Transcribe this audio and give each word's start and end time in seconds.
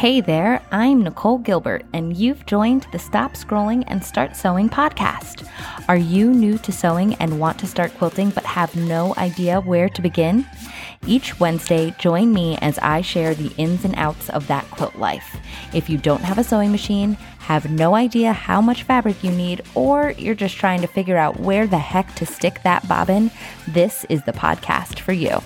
Hey 0.00 0.22
there, 0.22 0.62
I'm 0.72 1.02
Nicole 1.02 1.36
Gilbert, 1.36 1.84
and 1.92 2.16
you've 2.16 2.46
joined 2.46 2.86
the 2.90 2.98
Stop 2.98 3.34
Scrolling 3.34 3.84
and 3.86 4.02
Start 4.02 4.34
Sewing 4.34 4.70
podcast. 4.70 5.46
Are 5.88 5.96
you 5.98 6.32
new 6.32 6.56
to 6.56 6.72
sewing 6.72 7.16
and 7.16 7.38
want 7.38 7.58
to 7.58 7.66
start 7.66 7.92
quilting 7.98 8.30
but 8.30 8.46
have 8.46 8.74
no 8.74 9.14
idea 9.18 9.60
where 9.60 9.90
to 9.90 10.00
begin? 10.00 10.46
Each 11.06 11.38
Wednesday, 11.38 11.94
join 11.98 12.32
me 12.32 12.56
as 12.62 12.78
I 12.78 13.02
share 13.02 13.34
the 13.34 13.52
ins 13.58 13.84
and 13.84 13.94
outs 13.96 14.30
of 14.30 14.46
that 14.46 14.64
quilt 14.70 14.96
life. 14.96 15.36
If 15.74 15.90
you 15.90 15.98
don't 15.98 16.22
have 16.22 16.38
a 16.38 16.44
sewing 16.44 16.72
machine, 16.72 17.12
have 17.40 17.70
no 17.70 17.94
idea 17.94 18.32
how 18.32 18.62
much 18.62 18.84
fabric 18.84 19.22
you 19.22 19.30
need, 19.30 19.60
or 19.74 20.12
you're 20.12 20.34
just 20.34 20.56
trying 20.56 20.80
to 20.80 20.86
figure 20.86 21.18
out 21.18 21.40
where 21.40 21.66
the 21.66 21.76
heck 21.76 22.14
to 22.14 22.24
stick 22.24 22.62
that 22.62 22.88
bobbin, 22.88 23.30
this 23.68 24.06
is 24.08 24.24
the 24.24 24.32
podcast 24.32 25.00
for 25.00 25.12
you. 25.12 25.42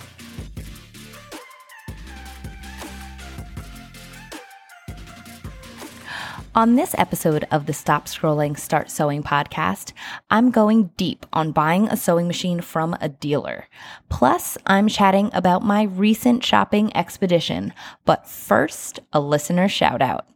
On 6.57 6.77
this 6.77 6.95
episode 6.97 7.45
of 7.51 7.67
the 7.67 7.73
Stop 7.73 8.07
Scrolling, 8.07 8.57
Start 8.57 8.89
Sewing 8.89 9.25
podcast, 9.25 9.93
I'm 10.31 10.53
going 10.53 10.93
deep 10.97 11.27
on 11.33 11.51
buying 11.51 11.89
a 11.89 11.97
sewing 11.97 12.29
machine 12.29 12.61
from 12.61 12.97
a 13.01 13.09
dealer. 13.09 13.67
Plus, 14.09 14.57
I'm 14.65 14.87
chatting 14.87 15.31
about 15.33 15.65
my 15.65 15.83
recent 15.83 16.45
shopping 16.45 16.97
expedition. 16.97 17.73
But 18.05 18.29
first, 18.29 19.01
a 19.13 19.19
listener 19.19 19.67
shout 19.67 20.01
out. 20.01 20.29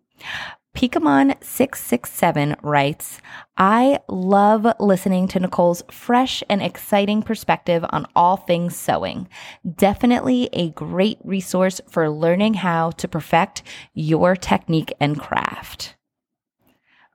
Pokemon667 0.77 2.57
writes, 2.63 3.21
I 3.57 4.01
love 4.09 4.67
listening 4.81 5.29
to 5.29 5.39
Nicole's 5.39 5.85
fresh 5.89 6.43
and 6.49 6.61
exciting 6.61 7.23
perspective 7.23 7.85
on 7.91 8.07
all 8.17 8.37
things 8.37 8.75
sewing. 8.75 9.29
Definitely 9.77 10.49
a 10.53 10.71
great 10.71 11.19
resource 11.23 11.81
for 11.89 12.11
learning 12.11 12.55
how 12.55 12.91
to 12.91 13.07
perfect 13.07 13.63
your 13.95 14.35
technique 14.35 14.93
and 14.99 15.21
craft. 15.21 15.95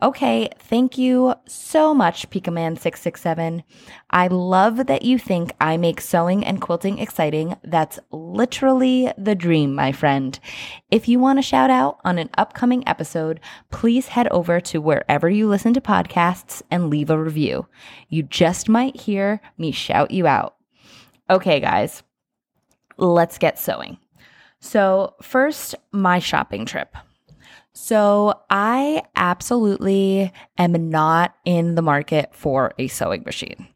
Okay, 0.04 0.49
thank 0.59 0.98
you 0.98 1.34
so 1.48 1.93
much, 1.93 2.29
PikaMan667. 2.29 3.63
I 4.09 4.27
love 4.27 4.87
that 4.87 5.04
you 5.04 5.18
think 5.18 5.54
I 5.62 5.77
make 5.77 6.01
sewing 6.01 6.43
and 6.43 6.59
quilting 6.59 6.99
exciting. 6.99 7.55
That's 7.63 7.99
literally 8.12 9.13
the 9.18 9.34
dream, 9.34 9.74
my 9.74 9.93
friend. 9.93 10.37
If 10.91 11.07
you 11.07 11.20
want 11.20 11.40
a 11.40 11.41
shout 11.41 11.70
out 11.70 12.01
on 12.04 12.18
an 12.18 12.29
upcoming 12.37 12.85
episode, 12.85 13.40
please 13.71 14.09
head 14.09 14.27
over 14.27 14.59
to 14.59 14.81
wherever 14.81 15.29
you 15.29 15.48
listen 15.48 15.74
to 15.76 15.79
podcasts 15.79 16.62
and 16.70 16.90
leave 16.90 17.09
a 17.09 17.18
review. 17.18 17.68
You 18.09 18.24
just 18.24 18.68
might 18.68 18.99
hear 18.99 19.40
me 19.57 19.71
shout 19.71 20.12
you 20.12 20.27
out. 20.27 20.57
Okay, 21.29 21.62
guys, 21.62 22.04
let's 22.98 23.37
get 23.37 23.57
sewing. 23.57 23.99
So, 24.59 25.15
first, 25.21 25.76
my 25.93 26.20
shopping 26.20 26.65
trip. 26.65 26.93
So 27.74 28.40
I 28.49 29.04
absolutely 29.16 30.32
am 30.57 30.90
not 30.90 31.35
in 31.43 31.76
the 31.76 31.82
market 31.82 32.30
for 32.34 32.74
a 32.77 32.88
sewing 32.88 33.24
machine. 33.24 33.68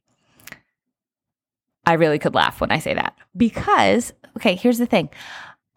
I 1.86 1.94
really 1.94 2.20
could 2.20 2.36
laugh 2.36 2.62
when 2.62 2.72
I 2.72 2.80
say 2.80 2.94
that 2.94 3.18
because, 3.36 4.14
okay, 4.36 4.56
here's 4.56 4.78
the 4.78 4.86
thing 4.86 5.10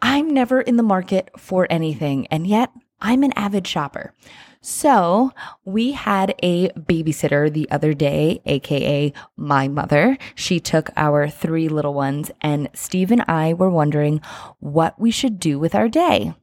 I'm 0.02 0.28
never 0.30 0.60
in 0.60 0.76
the 0.76 0.82
market 0.82 1.30
for 1.38 1.66
anything, 1.70 2.26
and 2.28 2.46
yet 2.46 2.70
I'm 3.00 3.22
an 3.22 3.32
avid 3.36 3.66
shopper. 3.66 4.12
So 4.60 5.32
we 5.64 5.92
had 5.92 6.34
a 6.42 6.68
babysitter 6.70 7.50
the 7.50 7.70
other 7.70 7.94
day, 7.94 8.42
aka 8.44 9.12
my 9.36 9.68
mother. 9.68 10.18
She 10.34 10.60
took 10.60 10.90
our 10.96 11.28
three 11.28 11.68
little 11.68 11.94
ones, 11.94 12.30
and 12.42 12.68
Steve 12.74 13.10
and 13.10 13.22
I 13.26 13.54
were 13.54 13.70
wondering 13.70 14.20
what 14.58 15.00
we 15.00 15.10
should 15.10 15.38
do 15.38 15.58
with 15.58 15.74
our 15.74 15.88
day. 15.88 16.34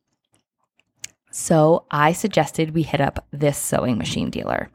So 1.30 1.86
I 1.92 2.14
suggested 2.14 2.74
we 2.74 2.84
hit 2.84 3.02
up 3.02 3.26
this 3.32 3.58
sewing 3.58 3.98
machine 3.98 4.30
dealer. 4.30 4.70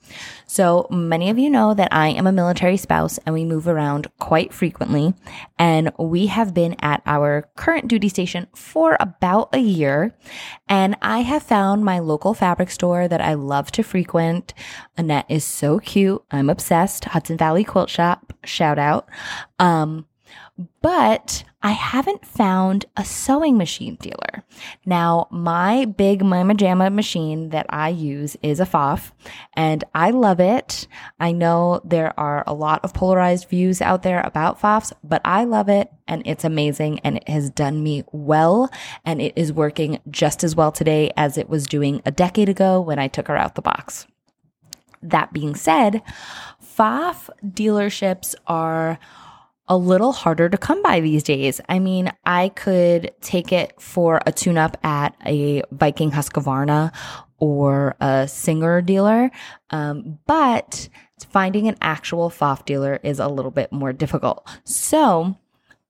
So 0.46 0.86
many 0.90 1.30
of 1.30 1.38
you 1.38 1.48
know 1.48 1.74
that 1.74 1.88
I 1.92 2.08
am 2.08 2.26
a 2.26 2.32
military 2.32 2.76
spouse 2.76 3.18
and 3.24 3.34
we 3.34 3.44
move 3.44 3.66
around 3.66 4.06
quite 4.18 4.52
frequently. 4.52 5.14
And 5.58 5.92
we 5.98 6.26
have 6.26 6.54
been 6.54 6.76
at 6.80 7.02
our 7.06 7.48
current 7.56 7.88
duty 7.88 8.08
station 8.08 8.46
for 8.54 8.96
about 9.00 9.48
a 9.54 9.58
year. 9.58 10.14
And 10.68 10.96
I 11.00 11.22
have 11.22 11.42
found 11.42 11.84
my 11.84 11.98
local 11.98 12.34
fabric 12.34 12.70
store 12.70 13.08
that 13.08 13.20
I 13.20 13.34
love 13.34 13.72
to 13.72 13.82
frequent. 13.82 14.52
Annette 14.96 15.26
is 15.28 15.44
so 15.44 15.78
cute. 15.78 16.22
I'm 16.30 16.50
obsessed. 16.50 17.06
Hudson 17.06 17.38
Valley 17.38 17.64
Quilt 17.64 17.88
Shop, 17.88 18.32
shout 18.44 18.78
out. 18.78 19.08
Um, 19.58 20.06
but 20.80 21.44
I 21.62 21.72
haven't 21.72 22.26
found 22.26 22.86
a 22.96 23.04
sewing 23.04 23.56
machine 23.56 23.96
dealer. 23.96 24.42
Now, 24.84 25.28
my 25.30 25.84
big 25.84 26.24
Mama 26.24 26.54
Jamma 26.54 26.92
machine 26.92 27.50
that 27.50 27.66
I 27.68 27.90
use 27.90 28.36
is 28.42 28.58
a 28.58 28.66
Pfaff, 28.66 29.12
and 29.54 29.84
I 29.94 30.10
love 30.10 30.40
it. 30.40 30.88
I 31.20 31.30
know 31.32 31.80
there 31.84 32.18
are 32.18 32.42
a 32.46 32.54
lot 32.54 32.84
of 32.84 32.94
polarized 32.94 33.48
views 33.48 33.80
out 33.80 34.02
there 34.02 34.20
about 34.22 34.60
Pfaffs, 34.60 34.92
but 35.04 35.20
I 35.24 35.44
love 35.44 35.68
it 35.68 35.90
and 36.08 36.22
it's 36.26 36.44
amazing 36.44 36.98
and 37.00 37.18
it 37.18 37.28
has 37.28 37.48
done 37.48 37.82
me 37.82 38.04
well 38.10 38.70
and 39.04 39.22
it 39.22 39.32
is 39.36 39.52
working 39.52 40.00
just 40.10 40.42
as 40.42 40.56
well 40.56 40.72
today 40.72 41.12
as 41.16 41.38
it 41.38 41.48
was 41.48 41.66
doing 41.66 42.02
a 42.04 42.10
decade 42.10 42.48
ago 42.48 42.80
when 42.80 42.98
I 42.98 43.08
took 43.08 43.28
her 43.28 43.36
out 43.36 43.54
the 43.54 43.62
box. 43.62 44.06
That 45.02 45.32
being 45.32 45.54
said, 45.54 46.02
Pfaff 46.62 47.28
dealerships 47.44 48.34
are 48.46 48.98
a 49.68 49.76
little 49.76 50.12
harder 50.12 50.48
to 50.48 50.58
come 50.58 50.82
by 50.82 51.00
these 51.00 51.22
days. 51.22 51.60
I 51.68 51.78
mean, 51.78 52.12
I 52.24 52.50
could 52.50 53.12
take 53.20 53.52
it 53.52 53.80
for 53.80 54.20
a 54.26 54.32
tune 54.32 54.58
up 54.58 54.76
at 54.84 55.14
a 55.24 55.62
Viking 55.70 56.10
Husqvarna 56.10 56.92
or 57.38 57.96
a 58.00 58.28
Singer 58.28 58.80
dealer, 58.82 59.30
um, 59.70 60.18
but 60.26 60.88
finding 61.30 61.68
an 61.68 61.76
actual 61.80 62.30
Pfaff 62.30 62.64
dealer 62.64 63.00
is 63.02 63.18
a 63.18 63.28
little 63.28 63.50
bit 63.50 63.72
more 63.72 63.92
difficult. 63.92 64.46
So 64.64 65.36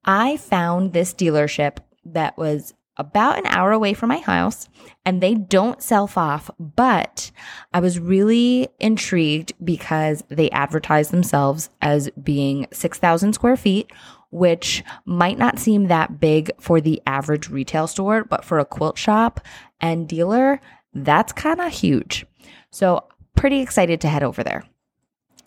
I 0.04 0.36
found 0.36 0.92
this 0.92 1.14
dealership 1.14 1.78
that 2.04 2.36
was 2.36 2.74
about 2.96 3.38
an 3.38 3.46
hour 3.46 3.72
away 3.72 3.94
from 3.94 4.08
my 4.08 4.18
house 4.18 4.68
and 5.04 5.20
they 5.20 5.34
don't 5.34 5.82
sell 5.82 6.06
Pfaff, 6.06 6.50
but 6.58 7.30
I 7.72 7.80
was 7.80 7.98
really 7.98 8.68
intrigued 8.78 9.52
because 9.64 10.22
they 10.28 10.50
advertise 10.50 11.10
themselves 11.10 11.70
as 11.80 12.10
being 12.22 12.66
6,000 12.72 13.32
square 13.32 13.56
feet, 13.56 13.90
which 14.30 14.84
might 15.04 15.38
not 15.38 15.58
seem 15.58 15.88
that 15.88 16.20
big 16.20 16.50
for 16.60 16.80
the 16.80 17.02
average 17.06 17.48
retail 17.48 17.86
store, 17.86 18.24
but 18.24 18.44
for 18.44 18.58
a 18.58 18.64
quilt 18.64 18.98
shop 18.98 19.40
and 19.80 20.08
dealer, 20.08 20.60
that's 20.94 21.32
kind 21.32 21.60
of 21.60 21.72
huge. 21.72 22.26
So, 22.70 23.04
pretty 23.34 23.60
excited 23.60 24.00
to 24.02 24.08
head 24.08 24.22
over 24.22 24.44
there. 24.44 24.64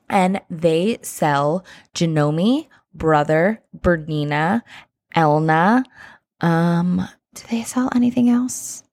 And 0.09 0.41
they 0.49 0.97
sell 1.01 1.65
Janome, 1.93 2.67
Brother, 2.93 3.61
Bernina, 3.77 4.61
Elna, 5.15 5.83
um, 6.41 7.07
do 7.35 7.43
they 7.49 7.63
sell 7.63 7.89
anything 7.95 8.29
else? 8.29 8.83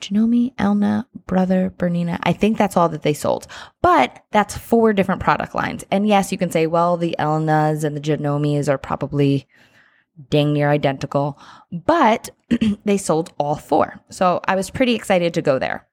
Janome, 0.00 0.54
Elna, 0.56 1.06
Brother, 1.26 1.72
Bernina. 1.76 2.18
I 2.22 2.32
think 2.32 2.58
that's 2.58 2.76
all 2.76 2.88
that 2.90 3.02
they 3.02 3.14
sold. 3.14 3.46
But 3.80 4.24
that's 4.32 4.56
four 4.56 4.92
different 4.92 5.22
product 5.22 5.54
lines. 5.54 5.84
And 5.90 6.06
yes, 6.06 6.32
you 6.32 6.38
can 6.38 6.50
say, 6.50 6.66
well, 6.66 6.96
the 6.96 7.16
Elnas 7.18 7.84
and 7.84 7.96
the 7.96 8.00
Janomes 8.00 8.68
are 8.68 8.78
probably 8.78 9.46
dang 10.30 10.52
near 10.52 10.70
identical, 10.70 11.38
but 11.72 12.30
they 12.84 12.98
sold 12.98 13.32
all 13.38 13.56
four. 13.56 14.00
So 14.10 14.40
I 14.44 14.54
was 14.56 14.70
pretty 14.70 14.94
excited 14.94 15.34
to 15.34 15.42
go 15.42 15.58
there. 15.58 15.86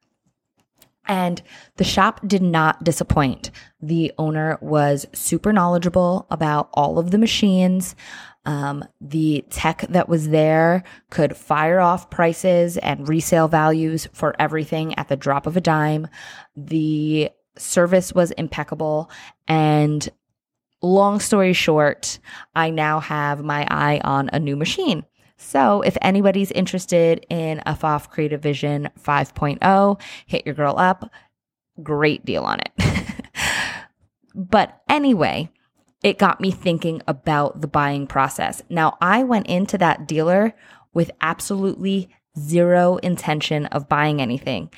And 1.07 1.41
the 1.77 1.83
shop 1.83 2.21
did 2.27 2.43
not 2.43 2.83
disappoint. 2.83 3.49
The 3.81 4.13
owner 4.17 4.59
was 4.61 5.07
super 5.13 5.51
knowledgeable 5.51 6.27
about 6.29 6.69
all 6.73 6.99
of 6.99 7.11
the 7.11 7.17
machines. 7.17 7.95
Um, 8.43 8.83
the 8.99 9.45
tech 9.51 9.85
that 9.89 10.09
was 10.09 10.29
there 10.29 10.83
could 11.11 11.37
fire 11.37 11.79
off 11.79 12.09
prices 12.09 12.77
and 12.77 13.07
resale 13.07 13.47
values 13.47 14.07
for 14.13 14.35
everything 14.39 14.95
at 14.95 15.09
the 15.09 15.15
drop 15.15 15.45
of 15.45 15.55
a 15.55 15.61
dime. 15.61 16.07
The 16.55 17.29
service 17.57 18.13
was 18.13 18.31
impeccable. 18.31 19.11
And 19.47 20.07
long 20.81 21.19
story 21.19 21.53
short, 21.53 22.19
I 22.55 22.69
now 22.69 22.99
have 22.99 23.43
my 23.43 23.67
eye 23.69 24.01
on 24.03 24.29
a 24.33 24.39
new 24.39 24.55
machine. 24.55 25.05
So 25.37 25.81
if 25.81 25.97
anybody's 26.01 26.51
interested 26.51 27.25
in 27.29 27.61
a 27.65 27.73
Pfaff 27.73 28.09
Creative 28.09 28.41
Vision 28.41 28.89
5.0, 28.99 30.01
hit 30.27 30.45
your 30.45 30.55
girl 30.55 30.75
up. 30.77 31.09
Great 31.81 32.23
deal 32.25 32.43
on 32.43 32.59
it. 32.59 32.71
but 34.35 34.81
anyway, 34.87 35.49
it 36.03 36.17
got 36.17 36.41
me 36.41 36.51
thinking 36.51 37.01
about 37.07 37.61
the 37.61 37.67
buying 37.67 38.07
process. 38.07 38.61
Now, 38.69 38.97
I 39.01 39.23
went 39.23 39.47
into 39.47 39.77
that 39.77 40.07
dealer 40.07 40.53
with 40.93 41.11
absolutely 41.21 42.09
zero 42.37 42.97
intention 42.97 43.65
of 43.67 43.89
buying 43.89 44.21
anything. 44.21 44.71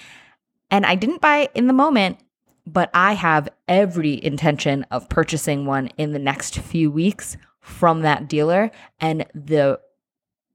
And 0.70 0.86
I 0.86 0.96
didn't 0.96 1.22
buy 1.22 1.38
it 1.40 1.52
in 1.54 1.68
the 1.68 1.74
moment, 1.74 2.20
but 2.66 2.90
I 2.94 3.14
have 3.14 3.50
every 3.68 4.24
intention 4.24 4.86
of 4.92 5.10
purchasing 5.10 5.66
one 5.66 5.88
in 5.98 6.14
the 6.14 6.20
next 6.20 6.60
few 6.60 6.92
weeks 6.92 7.38
from 7.62 8.02
that 8.02 8.28
dealer. 8.28 8.72
And 9.00 9.26
the 9.34 9.80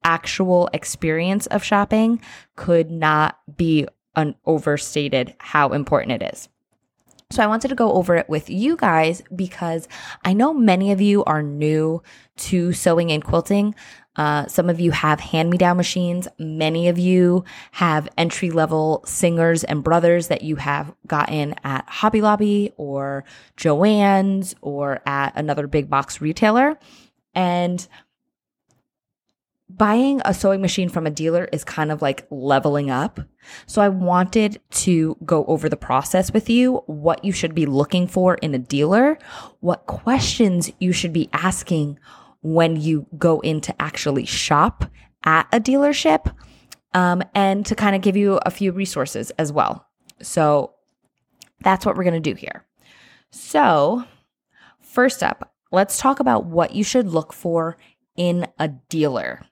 actual 0.04 0.68
experience 0.72 1.46
of 1.46 1.64
shopping 1.64 2.20
could 2.56 2.90
not 2.90 3.38
be 3.56 3.86
overstated 4.44 5.34
how 5.38 5.72
important 5.72 6.22
it 6.22 6.34
is. 6.34 6.48
So 7.30 7.42
I 7.42 7.46
wanted 7.46 7.69
to 7.69 7.75
go 7.75 7.92
over 7.92 8.16
it 8.16 8.28
with 8.28 8.48
you 8.48 8.75
guys 8.75 9.22
because 9.34 9.86
I 10.25 10.32
know 10.32 10.54
many 10.54 10.92
of 10.92 11.00
you 11.02 11.25
are 11.25 11.42
new 11.42 12.02
to 12.36 12.72
sewing 12.72 13.12
and 13.12 13.22
quilting. 13.22 13.75
Uh, 14.16 14.46
some 14.46 14.70
of 14.70 14.80
you 14.80 14.92
have 14.92 15.20
hand 15.20 15.50
me 15.50 15.58
down 15.58 15.76
machines. 15.76 16.26
Many 16.38 16.88
of 16.88 16.98
you 16.98 17.44
have 17.72 18.08
entry 18.16 18.50
level 18.50 19.02
singers 19.04 19.62
and 19.62 19.84
brothers 19.84 20.28
that 20.28 20.40
you 20.40 20.56
have 20.56 20.94
gotten 21.06 21.54
at 21.64 21.86
Hobby 21.86 22.22
Lobby 22.22 22.72
or 22.78 23.25
Joann's 23.58 24.54
or 24.62 25.00
at 25.04 25.34
another 25.36 25.66
big 25.66 25.90
box 25.90 26.22
retailer. 26.22 26.78
And 27.34 27.86
buying 29.68 30.20
a 30.24 30.32
sewing 30.32 30.60
machine 30.60 30.88
from 30.88 31.06
a 31.06 31.10
dealer 31.10 31.48
is 31.52 31.64
kind 31.64 31.92
of 31.92 32.00
like 32.00 32.26
leveling 32.30 32.90
up. 32.90 33.20
So 33.66 33.82
I 33.82 33.88
wanted 33.88 34.60
to 34.70 35.16
go 35.24 35.44
over 35.44 35.68
the 35.68 35.76
process 35.76 36.32
with 36.32 36.48
you, 36.48 36.82
what 36.86 37.24
you 37.24 37.32
should 37.32 37.54
be 37.54 37.66
looking 37.66 38.06
for 38.06 38.36
in 38.36 38.54
a 38.54 38.58
dealer, 38.58 39.18
what 39.60 39.86
questions 39.86 40.70
you 40.78 40.92
should 40.92 41.12
be 41.12 41.28
asking 41.32 41.98
when 42.40 42.80
you 42.80 43.06
go 43.18 43.40
in 43.40 43.60
to 43.62 43.82
actually 43.82 44.24
shop 44.24 44.84
at 45.24 45.46
a 45.52 45.60
dealership, 45.60 46.32
um, 46.94 47.22
and 47.34 47.66
to 47.66 47.74
kind 47.74 47.94
of 47.94 48.02
give 48.02 48.16
you 48.16 48.38
a 48.46 48.50
few 48.50 48.72
resources 48.72 49.30
as 49.32 49.52
well. 49.52 49.86
So 50.22 50.74
that's 51.60 51.84
what 51.84 51.96
we're 51.96 52.04
going 52.04 52.22
to 52.22 52.30
do 52.30 52.34
here. 52.34 52.64
So, 53.30 54.04
first 54.80 55.22
up, 55.22 55.52
let's 55.70 55.98
talk 55.98 56.20
about 56.20 56.46
what 56.46 56.74
you 56.74 56.84
should 56.84 57.08
look 57.08 57.32
for 57.32 57.76
in 58.16 58.46
a 58.58 58.68
dealer. 58.68 59.44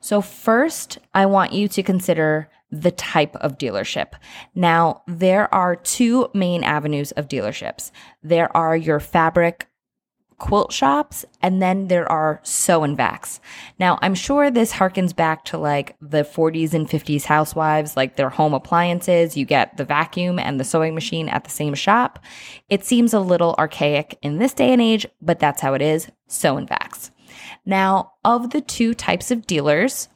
So, 0.00 0.20
first, 0.20 0.98
I 1.14 1.26
want 1.26 1.52
you 1.52 1.68
to 1.68 1.82
consider 1.82 2.48
the 2.70 2.90
type 2.90 3.36
of 3.36 3.58
dealership. 3.58 4.14
Now, 4.54 5.02
there 5.06 5.52
are 5.54 5.76
two 5.76 6.28
main 6.32 6.64
avenues 6.64 7.12
of 7.12 7.28
dealerships 7.28 7.90
there 8.22 8.54
are 8.56 8.76
your 8.76 8.98
fabric 8.98 9.68
quilt 10.42 10.72
shops, 10.72 11.24
and 11.40 11.62
then 11.62 11.86
there 11.86 12.10
are 12.10 12.40
sew 12.42 12.82
and 12.82 12.98
vacs. 12.98 13.38
Now, 13.78 13.96
I'm 14.02 14.16
sure 14.16 14.50
this 14.50 14.72
harkens 14.72 15.14
back 15.14 15.44
to 15.46 15.56
like 15.56 15.94
the 16.00 16.24
40s 16.24 16.74
and 16.74 16.88
50s 16.88 17.22
housewives, 17.22 17.96
like 17.96 18.16
their 18.16 18.28
home 18.28 18.52
appliances. 18.52 19.36
You 19.36 19.44
get 19.44 19.76
the 19.76 19.84
vacuum 19.84 20.40
and 20.40 20.58
the 20.58 20.64
sewing 20.64 20.96
machine 20.96 21.28
at 21.28 21.44
the 21.44 21.50
same 21.50 21.74
shop. 21.74 22.18
It 22.68 22.84
seems 22.84 23.14
a 23.14 23.20
little 23.20 23.54
archaic 23.56 24.18
in 24.20 24.38
this 24.38 24.52
day 24.52 24.72
and 24.72 24.82
age, 24.82 25.06
but 25.20 25.38
that's 25.38 25.60
how 25.60 25.74
it 25.74 25.82
is 25.82 26.10
sew 26.26 26.56
and 26.56 26.68
vacs. 26.68 27.10
Now, 27.64 28.12
of 28.24 28.50
the 28.50 28.60
two 28.60 28.94
types 28.94 29.30
of 29.30 29.46
dealers, 29.46 30.08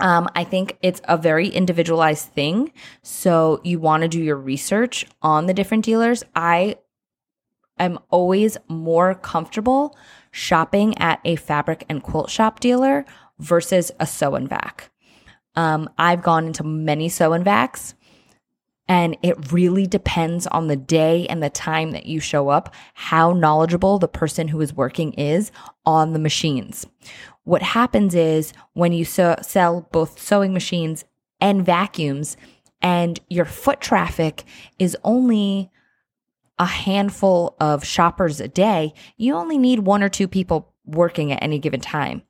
um, 0.00 0.28
I 0.34 0.44
think 0.44 0.78
it's 0.82 1.00
a 1.04 1.16
very 1.16 1.48
individualized 1.48 2.28
thing. 2.28 2.72
So 3.02 3.60
you 3.64 3.78
want 3.78 4.02
to 4.02 4.08
do 4.08 4.20
your 4.20 4.36
research 4.36 5.06
on 5.22 5.46
the 5.46 5.54
different 5.54 5.84
dealers. 5.84 6.24
I 6.34 6.76
am 7.78 7.98
always 8.10 8.56
more 8.68 9.14
comfortable 9.14 9.96
shopping 10.30 10.96
at 10.98 11.20
a 11.24 11.36
fabric 11.36 11.84
and 11.88 12.02
quilt 12.02 12.30
shop 12.30 12.60
dealer 12.60 13.04
versus 13.38 13.92
a 14.00 14.06
sew 14.06 14.34
and 14.34 14.48
vac. 14.48 14.90
Um, 15.54 15.90
I've 15.98 16.22
gone 16.22 16.46
into 16.46 16.62
many 16.64 17.08
sew 17.08 17.32
and 17.32 17.44
vacs 17.44 17.94
and 18.90 19.16
it 19.22 19.52
really 19.52 19.86
depends 19.86 20.48
on 20.48 20.66
the 20.66 20.74
day 20.74 21.24
and 21.28 21.40
the 21.40 21.48
time 21.48 21.92
that 21.92 22.06
you 22.06 22.18
show 22.18 22.48
up, 22.48 22.74
how 22.94 23.32
knowledgeable 23.32 24.00
the 24.00 24.08
person 24.08 24.48
who 24.48 24.60
is 24.60 24.74
working 24.74 25.12
is 25.12 25.52
on 25.86 26.12
the 26.12 26.18
machines. 26.18 26.88
What 27.44 27.62
happens 27.62 28.16
is 28.16 28.52
when 28.72 28.92
you 28.92 29.04
so- 29.04 29.36
sell 29.42 29.88
both 29.92 30.20
sewing 30.20 30.52
machines 30.52 31.04
and 31.40 31.64
vacuums, 31.64 32.36
and 32.82 33.20
your 33.28 33.44
foot 33.44 33.80
traffic 33.80 34.42
is 34.80 34.96
only 35.04 35.70
a 36.58 36.66
handful 36.66 37.54
of 37.60 37.84
shoppers 37.84 38.40
a 38.40 38.48
day, 38.48 38.92
you 39.16 39.34
only 39.34 39.56
need 39.56 39.78
one 39.78 40.02
or 40.02 40.08
two 40.08 40.26
people 40.26 40.74
working 40.84 41.30
at 41.30 41.42
any 41.44 41.60
given 41.60 41.80
time. 41.80 42.22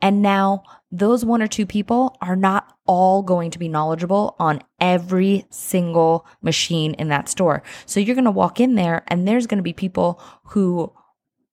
And 0.00 0.22
now 0.22 0.62
those 0.90 1.24
one 1.24 1.42
or 1.42 1.48
two 1.48 1.66
people 1.66 2.16
are 2.20 2.36
not 2.36 2.74
all 2.86 3.22
going 3.22 3.50
to 3.50 3.58
be 3.58 3.68
knowledgeable 3.68 4.34
on 4.38 4.62
every 4.80 5.44
single 5.50 6.26
machine 6.40 6.94
in 6.94 7.08
that 7.08 7.28
store. 7.28 7.62
So 7.84 8.00
you're 8.00 8.14
going 8.14 8.24
to 8.24 8.30
walk 8.30 8.60
in 8.60 8.74
there 8.74 9.04
and 9.08 9.26
there's 9.26 9.46
going 9.46 9.58
to 9.58 9.62
be 9.62 9.72
people 9.72 10.20
who 10.44 10.92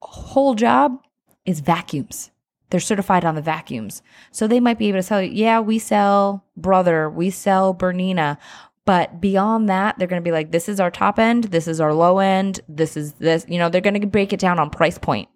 whole 0.01 0.55
job 0.55 0.99
is 1.45 1.59
vacuums. 1.59 2.31
They're 2.69 2.79
certified 2.79 3.25
on 3.25 3.35
the 3.35 3.41
vacuums. 3.41 4.01
So 4.31 4.47
they 4.47 4.59
might 4.59 4.79
be 4.79 4.89
able 4.89 5.01
to 5.01 5.07
tell 5.07 5.21
you, 5.21 5.31
yeah, 5.31 5.59
we 5.59 5.79
sell 5.79 6.43
Brother, 6.57 7.09
we 7.09 7.29
sell 7.29 7.75
Bernina, 7.75 8.37
but 8.85 9.19
beyond 9.19 9.67
that, 9.69 9.97
they're 9.97 10.07
going 10.07 10.21
to 10.21 10.27
be 10.27 10.31
like, 10.31 10.51
this 10.51 10.69
is 10.69 10.79
our 10.79 10.91
top 10.91 11.17
end. 11.17 11.45
This 11.45 11.67
is 11.67 11.81
our 11.81 11.93
low 11.93 12.19
end. 12.19 12.59
This 12.69 12.95
is 12.95 13.13
this, 13.13 13.45
you 13.49 13.57
know, 13.57 13.67
they're 13.67 13.81
going 13.81 13.99
to 13.99 14.07
break 14.07 14.31
it 14.31 14.39
down 14.39 14.59
on 14.59 14.69
price 14.69 14.99
point. 14.99 15.27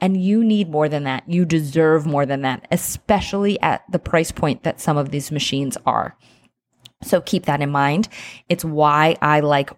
And 0.00 0.22
you 0.22 0.42
need 0.42 0.70
more 0.70 0.88
than 0.88 1.04
that. 1.04 1.22
You 1.28 1.44
deserve 1.44 2.06
more 2.06 2.24
than 2.24 2.42
that, 2.42 2.66
especially 2.70 3.60
at 3.60 3.82
the 3.92 3.98
price 3.98 4.32
point 4.32 4.62
that 4.62 4.80
some 4.80 4.96
of 4.96 5.10
these 5.10 5.30
machines 5.30 5.76
are. 5.84 6.16
So 7.02 7.20
keep 7.20 7.44
that 7.44 7.60
in 7.60 7.70
mind. 7.70 8.08
It's 8.48 8.64
why 8.64 9.16
I 9.20 9.40
like 9.40 9.70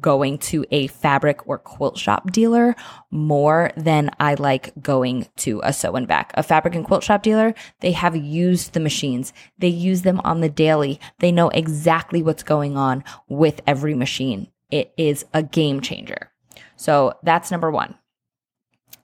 going 0.00 0.38
to 0.38 0.64
a 0.70 0.86
fabric 0.88 1.46
or 1.46 1.58
quilt 1.58 1.98
shop 1.98 2.30
dealer 2.30 2.74
more 3.10 3.70
than 3.76 4.10
I 4.18 4.34
like 4.34 4.72
going 4.80 5.28
to 5.36 5.60
a 5.64 5.72
sew 5.72 5.94
and 5.94 6.08
vac. 6.08 6.32
A 6.34 6.42
fabric 6.42 6.74
and 6.74 6.84
quilt 6.84 7.04
shop 7.04 7.22
dealer, 7.22 7.54
they 7.80 7.92
have 7.92 8.16
used 8.16 8.72
the 8.72 8.80
machines. 8.80 9.32
They 9.58 9.68
use 9.68 10.02
them 10.02 10.20
on 10.24 10.40
the 10.40 10.48
daily. 10.48 11.00
They 11.20 11.32
know 11.32 11.48
exactly 11.50 12.22
what's 12.22 12.42
going 12.42 12.76
on 12.76 13.04
with 13.28 13.60
every 13.66 13.94
machine. 13.94 14.48
It 14.70 14.92
is 14.96 15.24
a 15.32 15.42
game 15.42 15.80
changer. 15.80 16.30
So 16.76 17.14
that's 17.22 17.50
number 17.50 17.70
one. 17.70 17.94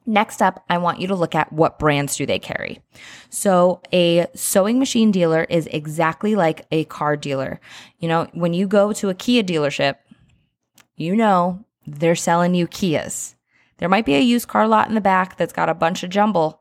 Next 0.07 0.41
up, 0.43 0.65
I 0.69 0.79
want 0.79 0.99
you 0.99 1.07
to 1.09 1.15
look 1.15 1.35
at 1.35 1.53
what 1.53 1.79
brands 1.79 2.17
do 2.17 2.27
they 2.27 2.39
carry. 2.39 2.81
So 3.29 3.81
a 3.93 4.27
sewing 4.35 4.79
machine 4.79 5.11
dealer 5.11 5.45
is 5.49 5.69
exactly 5.71 6.35
like 6.35 6.67
a 6.73 6.85
car 6.87 7.17
dealer. 7.17 7.61
You 7.99 8.09
know, 8.09 8.27
when 8.33 8.55
you 8.55 8.67
go 8.67 8.93
to 8.95 9.11
a 9.11 9.15
Kia 9.15 9.43
dealership, 9.43 9.97
you 11.01 11.17
know 11.17 11.65
they're 11.87 12.15
selling 12.15 12.55
you 12.55 12.67
Kias. 12.67 13.35
There 13.79 13.89
might 13.89 14.05
be 14.05 14.15
a 14.15 14.21
used 14.21 14.49
car 14.49 14.69
lot 14.69 14.89
in 14.89 14.95
the 14.95 15.01
back 15.01 15.37
that's 15.37 15.53
got 15.53 15.71
a 15.71 15.75
bunch 15.75 16.03
of 16.03 16.11
jumble, 16.11 16.61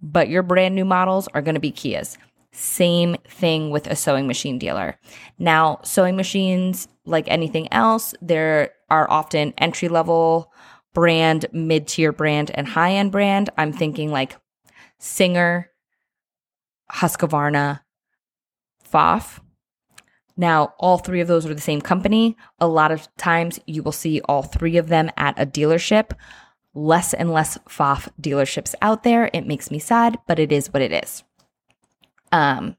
but 0.00 0.28
your 0.28 0.42
brand 0.42 0.74
new 0.74 0.84
models 0.84 1.26
are 1.28 1.40
going 1.40 1.54
to 1.54 1.60
be 1.60 1.72
Kias. 1.72 2.18
Same 2.52 3.16
thing 3.26 3.70
with 3.70 3.86
a 3.86 3.96
sewing 3.96 4.26
machine 4.26 4.58
dealer. 4.58 4.98
Now, 5.38 5.80
sewing 5.84 6.16
machines, 6.16 6.86
like 7.06 7.24
anything 7.28 7.72
else, 7.72 8.14
there 8.20 8.72
are 8.90 9.10
often 9.10 9.54
entry 9.56 9.88
level 9.88 10.52
brand, 10.92 11.46
mid 11.52 11.88
tier 11.88 12.12
brand, 12.12 12.50
and 12.52 12.68
high 12.68 12.92
end 12.92 13.10
brand. 13.10 13.48
I'm 13.56 13.72
thinking 13.72 14.10
like 14.10 14.36
Singer, 14.98 15.70
Husqvarna, 16.92 17.80
Pfaff. 18.92 19.40
Now, 20.42 20.74
all 20.80 20.98
three 20.98 21.20
of 21.20 21.28
those 21.28 21.46
are 21.46 21.54
the 21.54 21.60
same 21.60 21.80
company. 21.80 22.36
A 22.58 22.66
lot 22.66 22.90
of 22.90 23.06
times 23.16 23.60
you 23.64 23.80
will 23.80 23.92
see 23.92 24.20
all 24.22 24.42
three 24.42 24.76
of 24.76 24.88
them 24.88 25.08
at 25.16 25.40
a 25.40 25.46
dealership. 25.46 26.14
Less 26.74 27.14
and 27.14 27.32
less 27.32 27.58
Pfaff 27.68 28.08
dealerships 28.20 28.74
out 28.82 29.04
there. 29.04 29.30
It 29.32 29.46
makes 29.46 29.70
me 29.70 29.78
sad, 29.78 30.18
but 30.26 30.40
it 30.40 30.50
is 30.50 30.72
what 30.72 30.82
it 30.82 30.90
is. 30.90 31.22
Um, 32.32 32.76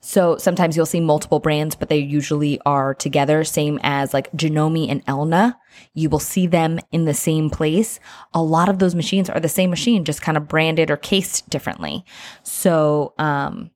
so 0.00 0.36
sometimes 0.36 0.76
you'll 0.76 0.84
see 0.84 0.98
multiple 0.98 1.38
brands, 1.38 1.76
but 1.76 1.90
they 1.90 1.98
usually 1.98 2.60
are 2.66 2.92
together, 2.94 3.44
same 3.44 3.78
as 3.84 4.12
like 4.12 4.32
Janome 4.32 4.90
and 4.90 5.06
Elna. 5.06 5.54
You 5.94 6.10
will 6.10 6.18
see 6.18 6.48
them 6.48 6.80
in 6.90 7.04
the 7.04 7.14
same 7.14 7.50
place. 7.50 8.00
A 8.34 8.42
lot 8.42 8.68
of 8.68 8.80
those 8.80 8.96
machines 8.96 9.30
are 9.30 9.38
the 9.38 9.48
same 9.48 9.70
machine, 9.70 10.04
just 10.04 10.22
kind 10.22 10.36
of 10.36 10.48
branded 10.48 10.90
or 10.90 10.96
cased 10.96 11.48
differently. 11.48 12.04
So 12.42 13.14
um, 13.16 13.70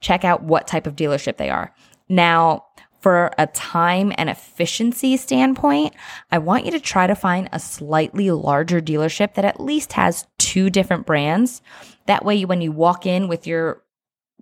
check 0.00 0.24
out 0.24 0.44
what 0.44 0.68
type 0.68 0.86
of 0.86 0.94
dealership 0.94 1.38
they 1.38 1.50
are. 1.50 1.74
Now, 2.08 2.64
for 3.00 3.30
a 3.38 3.46
time 3.48 4.12
and 4.18 4.28
efficiency 4.28 5.16
standpoint, 5.16 5.94
I 6.30 6.38
want 6.38 6.64
you 6.64 6.72
to 6.72 6.80
try 6.80 7.06
to 7.06 7.14
find 7.14 7.48
a 7.52 7.60
slightly 7.60 8.30
larger 8.30 8.80
dealership 8.80 9.34
that 9.34 9.44
at 9.44 9.60
least 9.60 9.92
has 9.92 10.26
two 10.38 10.70
different 10.70 11.06
brands. 11.06 11.62
That 12.06 12.24
way, 12.24 12.44
when 12.44 12.60
you 12.60 12.72
walk 12.72 13.06
in 13.06 13.28
with 13.28 13.46
your 13.46 13.84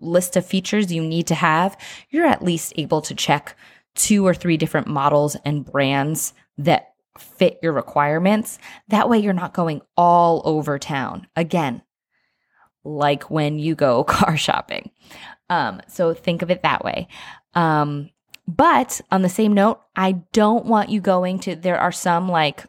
list 0.00 0.36
of 0.36 0.46
features 0.46 0.92
you 0.92 1.02
need 1.02 1.26
to 1.26 1.34
have, 1.34 1.76
you're 2.10 2.26
at 2.26 2.42
least 2.42 2.72
able 2.76 3.00
to 3.02 3.14
check 3.14 3.56
two 3.94 4.26
or 4.26 4.34
three 4.34 4.56
different 4.56 4.86
models 4.86 5.36
and 5.44 5.64
brands 5.64 6.34
that 6.58 6.94
fit 7.18 7.58
your 7.62 7.72
requirements. 7.72 8.58
That 8.88 9.08
way, 9.08 9.18
you're 9.18 9.32
not 9.32 9.54
going 9.54 9.82
all 9.96 10.42
over 10.44 10.78
town. 10.78 11.26
Again, 11.36 11.82
like 12.82 13.30
when 13.30 13.58
you 13.58 13.74
go 13.74 14.04
car 14.04 14.36
shopping. 14.36 14.90
Um, 15.50 15.80
so 15.88 16.14
think 16.14 16.42
of 16.42 16.50
it 16.50 16.62
that 16.62 16.84
way. 16.84 17.08
Um, 17.54 18.10
but 18.46 19.00
on 19.10 19.22
the 19.22 19.28
same 19.28 19.54
note, 19.54 19.80
I 19.96 20.12
don't 20.32 20.66
want 20.66 20.90
you 20.90 21.00
going 21.00 21.38
to, 21.40 21.56
there 21.56 21.78
are 21.78 21.92
some 21.92 22.28
like 22.28 22.64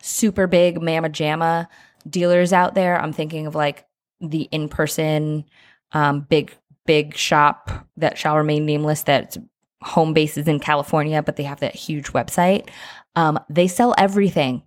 super 0.00 0.46
big 0.46 0.80
Mama 0.82 1.08
Jamma 1.08 1.68
dealers 2.08 2.52
out 2.52 2.74
there. 2.74 3.00
I'm 3.00 3.12
thinking 3.12 3.46
of 3.46 3.54
like 3.54 3.86
the 4.20 4.42
in 4.52 4.68
person 4.68 5.44
um, 5.92 6.20
big 6.20 6.56
big 6.84 7.16
shop 7.16 7.70
that 7.96 8.18
shall 8.18 8.36
remain 8.36 8.66
nameless 8.66 9.02
that's 9.02 9.38
home 9.82 10.12
base 10.12 10.36
is 10.36 10.48
in 10.48 10.60
California, 10.60 11.22
but 11.22 11.36
they 11.36 11.42
have 11.42 11.60
that 11.60 11.74
huge 11.74 12.06
website. 12.12 12.68
Um, 13.14 13.38
they 13.48 13.68
sell 13.68 13.94
everything. 13.98 14.62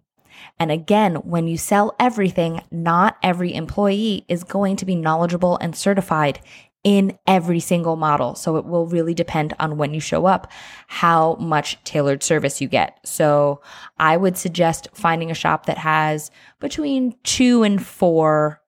And 0.59 0.71
again, 0.71 1.15
when 1.15 1.47
you 1.47 1.57
sell 1.57 1.95
everything, 1.99 2.61
not 2.71 3.17
every 3.23 3.53
employee 3.53 4.25
is 4.27 4.43
going 4.43 4.75
to 4.77 4.85
be 4.85 4.95
knowledgeable 4.95 5.57
and 5.57 5.75
certified 5.75 6.39
in 6.85 7.17
every 7.25 7.59
single 7.59 7.95
model. 7.95 8.35
So 8.35 8.57
it 8.57 8.65
will 8.65 8.85
really 8.85 9.15
depend 9.15 9.55
on 9.59 9.77
when 9.77 9.95
you 9.95 9.99
show 9.99 10.27
up, 10.27 10.51
how 10.85 11.33
much 11.39 11.83
tailored 11.83 12.21
service 12.21 12.61
you 12.61 12.67
get. 12.67 12.99
So 13.03 13.59
I 13.97 14.15
would 14.15 14.37
suggest 14.37 14.87
finding 14.93 15.31
a 15.31 15.33
shop 15.33 15.65
that 15.65 15.79
has 15.79 16.29
between 16.59 17.15
two 17.23 17.63
and 17.63 17.83
four 17.83 18.61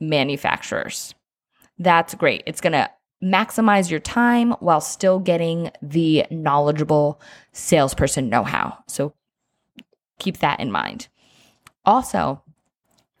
manufacturers. 0.00 1.14
That's 1.78 2.14
great. 2.14 2.42
It's 2.46 2.62
going 2.62 2.72
to 2.72 2.90
maximize 3.22 3.90
your 3.90 4.00
time 4.00 4.52
while 4.52 4.80
still 4.80 5.18
getting 5.18 5.70
the 5.82 6.24
knowledgeable 6.30 7.20
salesperson 7.52 8.30
know 8.30 8.44
how. 8.44 8.78
So 8.88 9.12
keep 10.18 10.38
that 10.38 10.58
in 10.58 10.72
mind. 10.72 11.08
Also, 11.84 12.42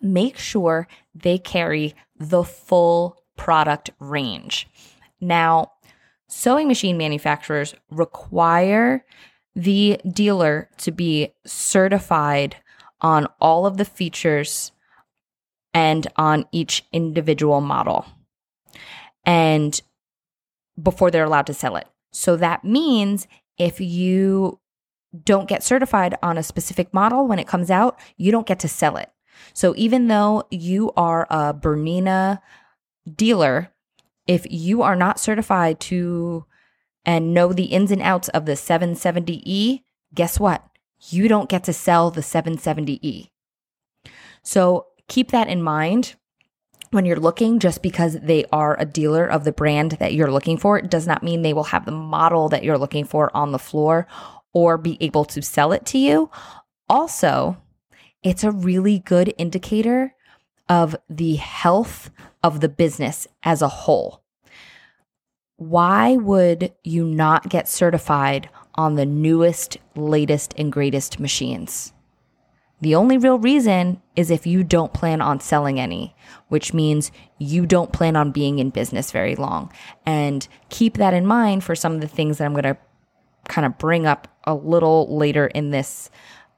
make 0.00 0.38
sure 0.38 0.88
they 1.14 1.36
carry 1.36 1.94
the 2.16 2.44
full 2.44 3.21
product 3.36 3.90
range. 3.98 4.68
Now, 5.20 5.72
sewing 6.28 6.68
machine 6.68 6.96
manufacturers 6.96 7.74
require 7.90 9.04
the 9.54 10.00
dealer 10.10 10.70
to 10.78 10.90
be 10.90 11.34
certified 11.46 12.56
on 13.00 13.26
all 13.40 13.66
of 13.66 13.76
the 13.76 13.84
features 13.84 14.72
and 15.74 16.06
on 16.16 16.46
each 16.52 16.84
individual 16.92 17.60
model. 17.60 18.06
And 19.24 19.80
before 20.80 21.10
they're 21.10 21.24
allowed 21.24 21.46
to 21.46 21.54
sell 21.54 21.76
it. 21.76 21.86
So 22.12 22.36
that 22.36 22.64
means 22.64 23.26
if 23.58 23.80
you 23.80 24.58
don't 25.24 25.48
get 25.48 25.62
certified 25.62 26.16
on 26.22 26.38
a 26.38 26.42
specific 26.42 26.92
model 26.94 27.26
when 27.26 27.38
it 27.38 27.46
comes 27.46 27.70
out, 27.70 27.98
you 28.16 28.32
don't 28.32 28.46
get 28.46 28.58
to 28.60 28.68
sell 28.68 28.96
it. 28.96 29.10
So 29.52 29.74
even 29.76 30.08
though 30.08 30.44
you 30.50 30.92
are 30.96 31.26
a 31.30 31.52
Bernina 31.52 32.40
dealer, 33.10 33.70
if 34.26 34.46
you 34.50 34.82
are 34.82 34.96
not 34.96 35.18
certified 35.18 35.80
to 35.80 36.44
and 37.04 37.34
know 37.34 37.52
the 37.52 37.64
ins 37.64 37.90
and 37.90 38.02
outs 38.02 38.28
of 38.28 38.46
the 38.46 38.52
770E, 38.52 39.82
guess 40.14 40.38
what? 40.38 40.64
You 41.08 41.26
don't 41.26 41.48
get 41.48 41.64
to 41.64 41.72
sell 41.72 42.10
the 42.10 42.20
770E. 42.20 43.30
So 44.42 44.86
keep 45.08 45.30
that 45.32 45.48
in 45.48 45.62
mind 45.62 46.14
when 46.92 47.06
you're 47.06 47.16
looking, 47.16 47.58
just 47.58 47.82
because 47.82 48.18
they 48.20 48.44
are 48.52 48.78
a 48.78 48.84
dealer 48.84 49.26
of 49.26 49.44
the 49.44 49.52
brand 49.52 49.92
that 49.92 50.12
you're 50.12 50.30
looking 50.30 50.58
for, 50.58 50.80
does 50.82 51.06
not 51.06 51.22
mean 51.22 51.40
they 51.40 51.54
will 51.54 51.64
have 51.64 51.86
the 51.86 51.90
model 51.90 52.50
that 52.50 52.62
you're 52.62 52.78
looking 52.78 53.04
for 53.04 53.34
on 53.34 53.50
the 53.50 53.58
floor 53.58 54.06
or 54.52 54.76
be 54.76 54.98
able 55.00 55.24
to 55.24 55.40
sell 55.40 55.72
it 55.72 55.86
to 55.86 55.98
you. 55.98 56.30
Also, 56.90 57.56
it's 58.22 58.44
a 58.44 58.50
really 58.50 58.98
good 58.98 59.32
indicator 59.38 60.14
of 60.68 60.94
the 61.08 61.36
health 61.36 62.10
of 62.42 62.60
the 62.60 62.68
business 62.68 63.26
as 63.42 63.62
a 63.62 63.68
whole. 63.68 64.22
Why 65.56 66.16
would 66.16 66.72
you 66.82 67.04
not 67.04 67.48
get 67.48 67.68
certified 67.68 68.48
on 68.74 68.94
the 68.94 69.06
newest, 69.06 69.78
latest, 69.94 70.54
and 70.56 70.72
greatest 70.72 71.20
machines? 71.20 71.92
The 72.80 72.96
only 72.96 73.16
real 73.16 73.38
reason 73.38 74.02
is 74.16 74.28
if 74.28 74.44
you 74.44 74.64
don't 74.64 74.92
plan 74.92 75.20
on 75.20 75.38
selling 75.38 75.78
any, 75.78 76.16
which 76.48 76.74
means 76.74 77.12
you 77.38 77.64
don't 77.64 77.92
plan 77.92 78.16
on 78.16 78.32
being 78.32 78.58
in 78.58 78.70
business 78.70 79.12
very 79.12 79.36
long. 79.36 79.72
And 80.04 80.48
keep 80.68 80.94
that 80.94 81.14
in 81.14 81.24
mind 81.24 81.62
for 81.62 81.76
some 81.76 81.92
of 81.94 82.00
the 82.00 82.08
things 82.08 82.38
that 82.38 82.44
I'm 82.44 82.54
going 82.54 82.64
to 82.64 82.76
kind 83.46 83.66
of 83.66 83.78
bring 83.78 84.04
up 84.04 84.26
a 84.44 84.54
little 84.54 85.16
later 85.16 85.46
in 85.46 85.70
this 85.70 86.10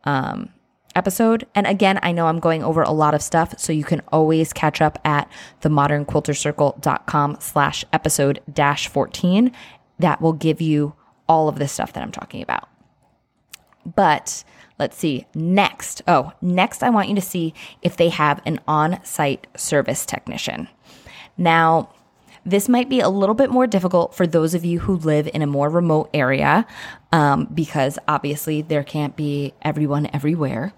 um, 0.05 0.49
episode. 0.95 1.47
And 1.55 1.67
again, 1.67 1.99
I 2.03 2.13
know 2.13 2.27
I'm 2.27 2.41
going 2.41 2.63
over 2.63 2.83
a 2.83 2.91
lot 2.91 3.15
of 3.15 3.23
stuff, 3.23 3.59
so 3.59 3.73
you 3.73 3.85
can 3.85 4.01
always 4.13 4.53
catch 4.53 4.81
up 4.81 4.99
at 5.05 5.31
themodernquiltercircle.com 5.63 7.37
slash 7.41 7.85
episode 7.93 8.41
dash 8.53 8.89
14. 8.89 9.53
That 9.99 10.21
will 10.21 10.33
give 10.33 10.61
you 10.61 10.95
all 11.29 11.49
of 11.49 11.59
this 11.59 11.73
stuff 11.73 11.93
that 11.93 12.03
I'm 12.03 12.13
talking 12.13 12.43
about. 12.43 12.69
But 13.85 14.45
Let's 14.79 14.97
see. 14.97 15.27
Next. 15.35 16.03
Oh, 16.09 16.33
next, 16.43 16.83
I 16.83 16.91
want 16.91 17.09
you 17.09 17.15
to 17.15 17.21
see 17.21 17.55
if 17.83 17.97
they 17.97 18.09
have 18.09 18.43
an 18.45 18.61
on 18.67 19.03
site 19.05 19.47
service 19.57 20.05
technician. 20.05 20.69
Now, 21.37 21.91
this 22.45 22.69
might 22.69 22.89
be 22.89 23.01
a 23.01 23.09
little 23.09 23.35
bit 23.35 23.51
more 23.51 23.67
difficult 23.67 24.15
for 24.15 24.27
those 24.27 24.53
of 24.53 24.65
you 24.65 24.81
who 24.81 24.97
live 24.97 25.29
in 25.33 25.43
a 25.43 25.47
more 25.47 25.71
remote 25.71 26.11
area 26.13 26.67
um, 27.15 27.45
because 27.55 27.97
obviously 28.09 28.61
there 28.61 28.83
can't 28.83 29.15
be 29.15 29.55
everyone 29.63 30.11
everywhere. 30.13 30.73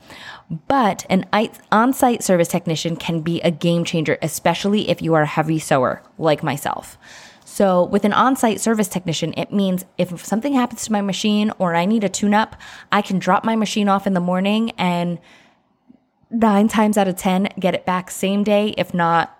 But 0.68 1.06
an 1.08 1.24
on 1.72 1.94
site 1.94 2.22
service 2.22 2.48
technician 2.48 2.96
can 2.96 3.22
be 3.22 3.40
a 3.40 3.50
game 3.50 3.86
changer, 3.86 4.18
especially 4.20 4.90
if 4.90 5.00
you 5.00 5.14
are 5.14 5.22
a 5.22 5.26
heavy 5.26 5.58
sewer 5.58 6.02
like 6.18 6.42
myself. 6.42 6.98
So 7.46 7.84
with 7.84 8.04
an 8.04 8.12
on-site 8.12 8.60
service 8.60 8.88
technician, 8.88 9.32
it 9.34 9.50
means 9.50 9.86
if 9.96 10.22
something 10.26 10.52
happens 10.52 10.84
to 10.84 10.92
my 10.92 11.00
machine 11.00 11.52
or 11.58 11.74
I 11.74 11.86
need 11.86 12.04
a 12.04 12.08
tune-up, 12.08 12.54
I 12.92 13.00
can 13.00 13.18
drop 13.18 13.44
my 13.44 13.56
machine 13.56 13.88
off 13.88 14.06
in 14.06 14.12
the 14.12 14.20
morning 14.20 14.72
and 14.72 15.18
nine 16.30 16.68
times 16.68 16.98
out 16.98 17.08
of 17.08 17.16
10 17.16 17.48
get 17.58 17.74
it 17.74 17.86
back 17.86 18.10
same 18.10 18.44
day, 18.44 18.74
if 18.76 18.92
not 18.92 19.34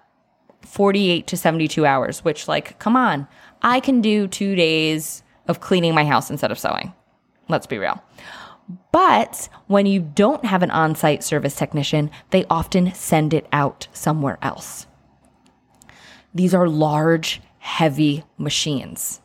48 0.63 1.27
to 1.27 1.37
72 1.37 1.85
hours, 1.85 2.25
which 2.25 2.49
like, 2.49 2.79
come 2.79 2.97
on, 2.97 3.29
I 3.61 3.81
can 3.81 4.01
do 4.01 4.27
two 4.29 4.55
days 4.55 5.23
of 5.49 5.61
cleaning 5.61 5.95
my 5.95 6.05
house 6.05 6.31
instead 6.31 6.51
of 6.51 6.59
sewing. 6.59 6.93
Let's 7.49 7.67
be 7.67 7.79
real. 7.79 8.03
But 8.93 9.49
when 9.67 9.87
you 9.87 10.01
don't 10.01 10.45
have 10.45 10.63
an 10.63 10.71
on 10.71 10.97
site 10.97 11.23
service 11.23 11.55
technician, 11.55 12.11
they 12.31 12.45
often 12.51 12.93
send 12.95 13.33
it 13.33 13.47
out 13.53 13.89
somewhere 13.93 14.39
else. 14.43 14.87
These 16.35 16.55
are 16.55 16.69
large, 16.69 17.41
heavy 17.59 18.25
machines. 18.39 19.21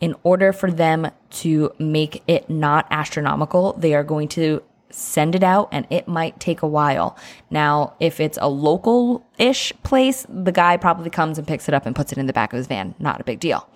In 0.00 0.14
order 0.22 0.52
for 0.52 0.70
them 0.70 1.10
to 1.30 1.72
make 1.78 2.22
it 2.26 2.50
not 2.50 2.86
astronomical, 2.90 3.72
they 3.74 3.94
are 3.94 4.04
going 4.04 4.28
to 4.28 4.62
send 4.96 5.34
it 5.34 5.42
out 5.42 5.68
and 5.72 5.86
it 5.90 6.08
might 6.08 6.40
take 6.40 6.62
a 6.62 6.66
while. 6.66 7.16
Now, 7.50 7.94
if 8.00 8.20
it's 8.20 8.38
a 8.40 8.48
local 8.48 9.26
ish 9.38 9.72
place, 9.82 10.26
the 10.28 10.52
guy 10.52 10.76
probably 10.76 11.10
comes 11.10 11.38
and 11.38 11.46
picks 11.46 11.68
it 11.68 11.74
up 11.74 11.86
and 11.86 11.94
puts 11.94 12.12
it 12.12 12.18
in 12.18 12.26
the 12.26 12.32
back 12.32 12.52
of 12.52 12.56
his 12.56 12.66
van. 12.66 12.94
Not 12.98 13.20
a 13.20 13.24
big 13.24 13.40
deal. 13.40 13.68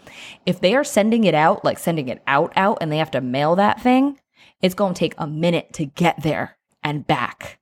If 0.47 0.61
they 0.61 0.75
are 0.75 0.85
sending 0.85 1.25
it 1.25 1.35
out, 1.35 1.65
like 1.65 1.79
sending 1.79 2.09
it 2.09 2.23
out, 2.27 2.53
out, 2.57 2.79
and 2.81 2.91
they 2.91 2.99
have 2.99 3.11
to 3.13 3.21
mail 3.21 3.57
that 3.57 3.81
thing, 3.81 4.19
it's 4.63 4.75
going 4.75 4.95
to 4.95 4.99
take 4.99 5.15
a 5.19 5.27
minute 5.27 5.73
to 5.75 5.87
get 5.87 6.23
there 6.23 6.57
and 6.83 7.07
back. 7.07 7.59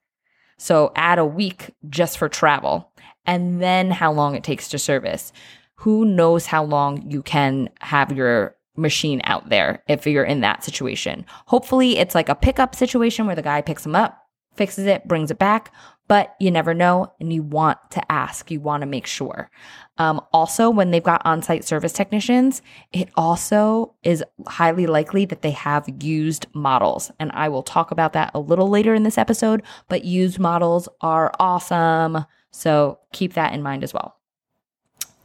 So 0.57 0.93
add 0.95 1.19
a 1.19 1.25
week 1.25 1.75
just 1.88 2.19
for 2.19 2.29
travel 2.29 2.93
and 3.27 3.62
then 3.62 3.91
how 3.91 4.12
long 4.12 4.35
it 4.35 4.43
takes 4.43 4.69
to 4.69 4.79
service 4.79 5.33
who 5.79 6.05
knows 6.05 6.47
how 6.47 6.65
long 6.65 7.09
you 7.09 7.23
can 7.23 7.71
have 7.81 8.11
your 8.11 8.57
machine 8.78 9.20
out 9.25 9.49
there 9.49 9.82
if 9.88 10.06
you're 10.06 10.25
in 10.25 10.40
that 10.40 10.64
situation. 10.64 11.26
Hopefully, 11.47 11.99
it's 11.99 12.14
like 12.14 12.28
a 12.28 12.35
pickup 12.35 12.75
situation 12.75 13.26
where 13.26 13.37
the 13.37 13.42
guy 13.42 13.61
picks 13.61 13.82
them 13.82 13.94
up, 13.94 14.18
fixes 14.54 14.87
it, 14.87 15.06
brings 15.06 15.30
it 15.30 15.38
back, 15.38 15.73
but 16.08 16.35
you 16.40 16.50
never 16.50 16.73
know 16.73 17.12
and 17.20 17.32
you 17.32 17.42
want 17.42 17.78
to 17.90 18.12
ask, 18.12 18.50
you 18.50 18.61
want 18.61 18.80
to 18.80 18.87
make 18.87 19.06
sure. 19.06 19.50
Um, 19.99 20.20
also, 20.32 20.70
when 20.70 20.90
they've 20.90 21.02
got 21.02 21.23
on 21.25 21.42
site 21.42 21.64
service 21.64 21.92
technicians, 21.92 22.62
it 22.92 23.11
also 23.14 23.94
is 24.02 24.25
highly 24.47 24.87
likely 24.87 25.26
that 25.26 25.42
they 25.42 25.50
have 25.50 25.87
used 26.02 26.47
models. 26.54 27.12
And 27.20 27.30
I 27.32 27.49
will 27.50 27.62
talk 27.62 27.90
about 27.90 28.14
that 28.14 28.30
a 28.35 28.40
little 28.40 28.68
later 28.68 28.94
in 28.94 29.02
this 29.02 29.18
episode, 29.18 29.62
but 29.88 30.04
used 30.04 30.38
models 30.38 30.88
are 31.02 31.32
awesome. 31.38 32.25
So 32.50 32.99
keep 33.12 33.35
that 33.35 33.52
in 33.52 33.62
mind 33.62 33.85
as 33.85 33.92
well. 33.92 34.17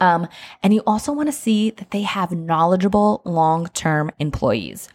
Um, 0.03 0.27
and 0.61 0.73
you 0.73 0.83
also 0.85 1.13
want 1.13 1.29
to 1.29 1.33
see 1.33 1.69
that 1.69 1.91
they 1.91 2.01
have 2.01 2.33
knowledgeable 2.33 3.21
long 3.23 3.67
term 3.67 4.11
employees. 4.19 4.89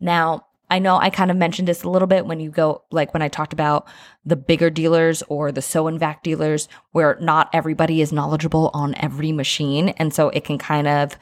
Now, 0.00 0.46
I 0.70 0.80
know 0.80 0.98
I 0.98 1.10
kind 1.10 1.30
of 1.30 1.36
mentioned 1.36 1.68
this 1.68 1.84
a 1.84 1.88
little 1.88 2.08
bit 2.08 2.26
when 2.26 2.40
you 2.40 2.50
go, 2.50 2.82
like 2.90 3.14
when 3.14 3.22
I 3.22 3.28
talked 3.28 3.52
about 3.52 3.86
the 4.26 4.36
bigger 4.36 4.68
dealers 4.68 5.22
or 5.28 5.52
the 5.52 5.62
sew 5.62 5.86
and 5.86 5.98
vac 5.98 6.22
dealers, 6.24 6.68
where 6.90 7.16
not 7.20 7.48
everybody 7.52 8.02
is 8.02 8.12
knowledgeable 8.12 8.70
on 8.74 8.96
every 8.96 9.30
machine. 9.30 9.90
And 9.90 10.12
so 10.12 10.28
it 10.30 10.44
can 10.44 10.58
kind 10.58 10.88
of 10.88 11.16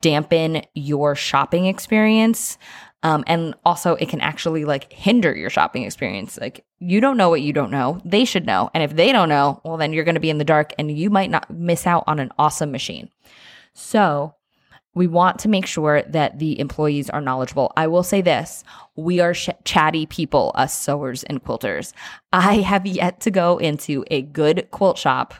dampen 0.00 0.62
your 0.74 1.14
shopping 1.14 1.66
experience. 1.66 2.58
Um, 3.02 3.22
and 3.26 3.54
also 3.64 3.94
it 3.94 4.08
can 4.08 4.20
actually 4.20 4.64
like 4.64 4.92
hinder 4.92 5.34
your 5.34 5.50
shopping 5.50 5.84
experience. 5.84 6.38
Like 6.40 6.64
you 6.80 7.00
don't 7.00 7.16
know 7.16 7.30
what 7.30 7.42
you 7.42 7.52
don't 7.52 7.70
know. 7.70 8.00
They 8.04 8.24
should 8.24 8.46
know. 8.46 8.70
And 8.74 8.82
if 8.82 8.96
they 8.96 9.12
don't 9.12 9.28
know, 9.28 9.60
well, 9.64 9.76
then 9.76 9.92
you're 9.92 10.04
going 10.04 10.16
to 10.16 10.20
be 10.20 10.30
in 10.30 10.38
the 10.38 10.44
dark 10.44 10.72
and 10.78 10.90
you 10.90 11.10
might 11.10 11.30
not 11.30 11.48
miss 11.50 11.86
out 11.86 12.04
on 12.06 12.18
an 12.18 12.30
awesome 12.38 12.72
machine. 12.72 13.08
So 13.72 14.34
we 14.94 15.06
want 15.06 15.38
to 15.40 15.48
make 15.48 15.66
sure 15.66 16.02
that 16.02 16.40
the 16.40 16.58
employees 16.58 17.08
are 17.08 17.20
knowledgeable. 17.20 17.72
I 17.76 17.86
will 17.86 18.02
say 18.02 18.20
this 18.20 18.64
we 18.96 19.20
are 19.20 19.32
sh- 19.32 19.50
chatty 19.64 20.06
people, 20.06 20.50
us 20.56 20.76
sewers 20.76 21.22
and 21.22 21.42
quilters. 21.42 21.92
I 22.32 22.56
have 22.56 22.84
yet 22.84 23.20
to 23.20 23.30
go 23.30 23.58
into 23.58 24.04
a 24.10 24.22
good 24.22 24.68
quilt 24.72 24.98
shop 24.98 25.34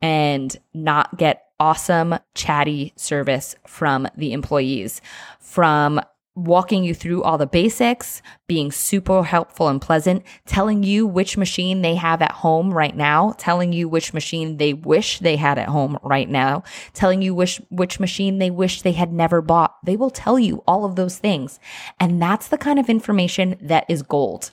and 0.00 0.56
not 0.72 1.18
get 1.18 1.44
awesome 1.60 2.18
chatty 2.34 2.92
service 2.96 3.54
from 3.66 4.08
the 4.16 4.32
employees 4.32 5.00
from 5.38 6.00
walking 6.34 6.82
you 6.82 6.94
through 6.94 7.22
all 7.22 7.36
the 7.36 7.46
basics, 7.46 8.22
being 8.46 8.72
super 8.72 9.22
helpful 9.22 9.68
and 9.68 9.80
pleasant, 9.80 10.22
telling 10.46 10.82
you 10.82 11.06
which 11.06 11.36
machine 11.36 11.82
they 11.82 11.94
have 11.94 12.22
at 12.22 12.32
home 12.32 12.72
right 12.72 12.96
now, 12.96 13.34
telling 13.36 13.72
you 13.72 13.88
which 13.88 14.14
machine 14.14 14.56
they 14.56 14.72
wish 14.72 15.18
they 15.18 15.36
had 15.36 15.58
at 15.58 15.68
home 15.68 15.98
right 16.02 16.28
now, 16.28 16.62
telling 16.94 17.20
you 17.20 17.34
which 17.34 17.60
which 17.70 18.00
machine 18.00 18.38
they 18.38 18.50
wish 18.50 18.82
they 18.82 18.92
had 18.92 19.12
never 19.12 19.42
bought. 19.42 19.76
They 19.84 19.96
will 19.96 20.10
tell 20.10 20.38
you 20.38 20.62
all 20.66 20.84
of 20.84 20.96
those 20.96 21.18
things. 21.18 21.60
And 22.00 22.20
that's 22.20 22.48
the 22.48 22.58
kind 22.58 22.78
of 22.78 22.88
information 22.88 23.56
that 23.60 23.84
is 23.88 24.02
gold. 24.02 24.52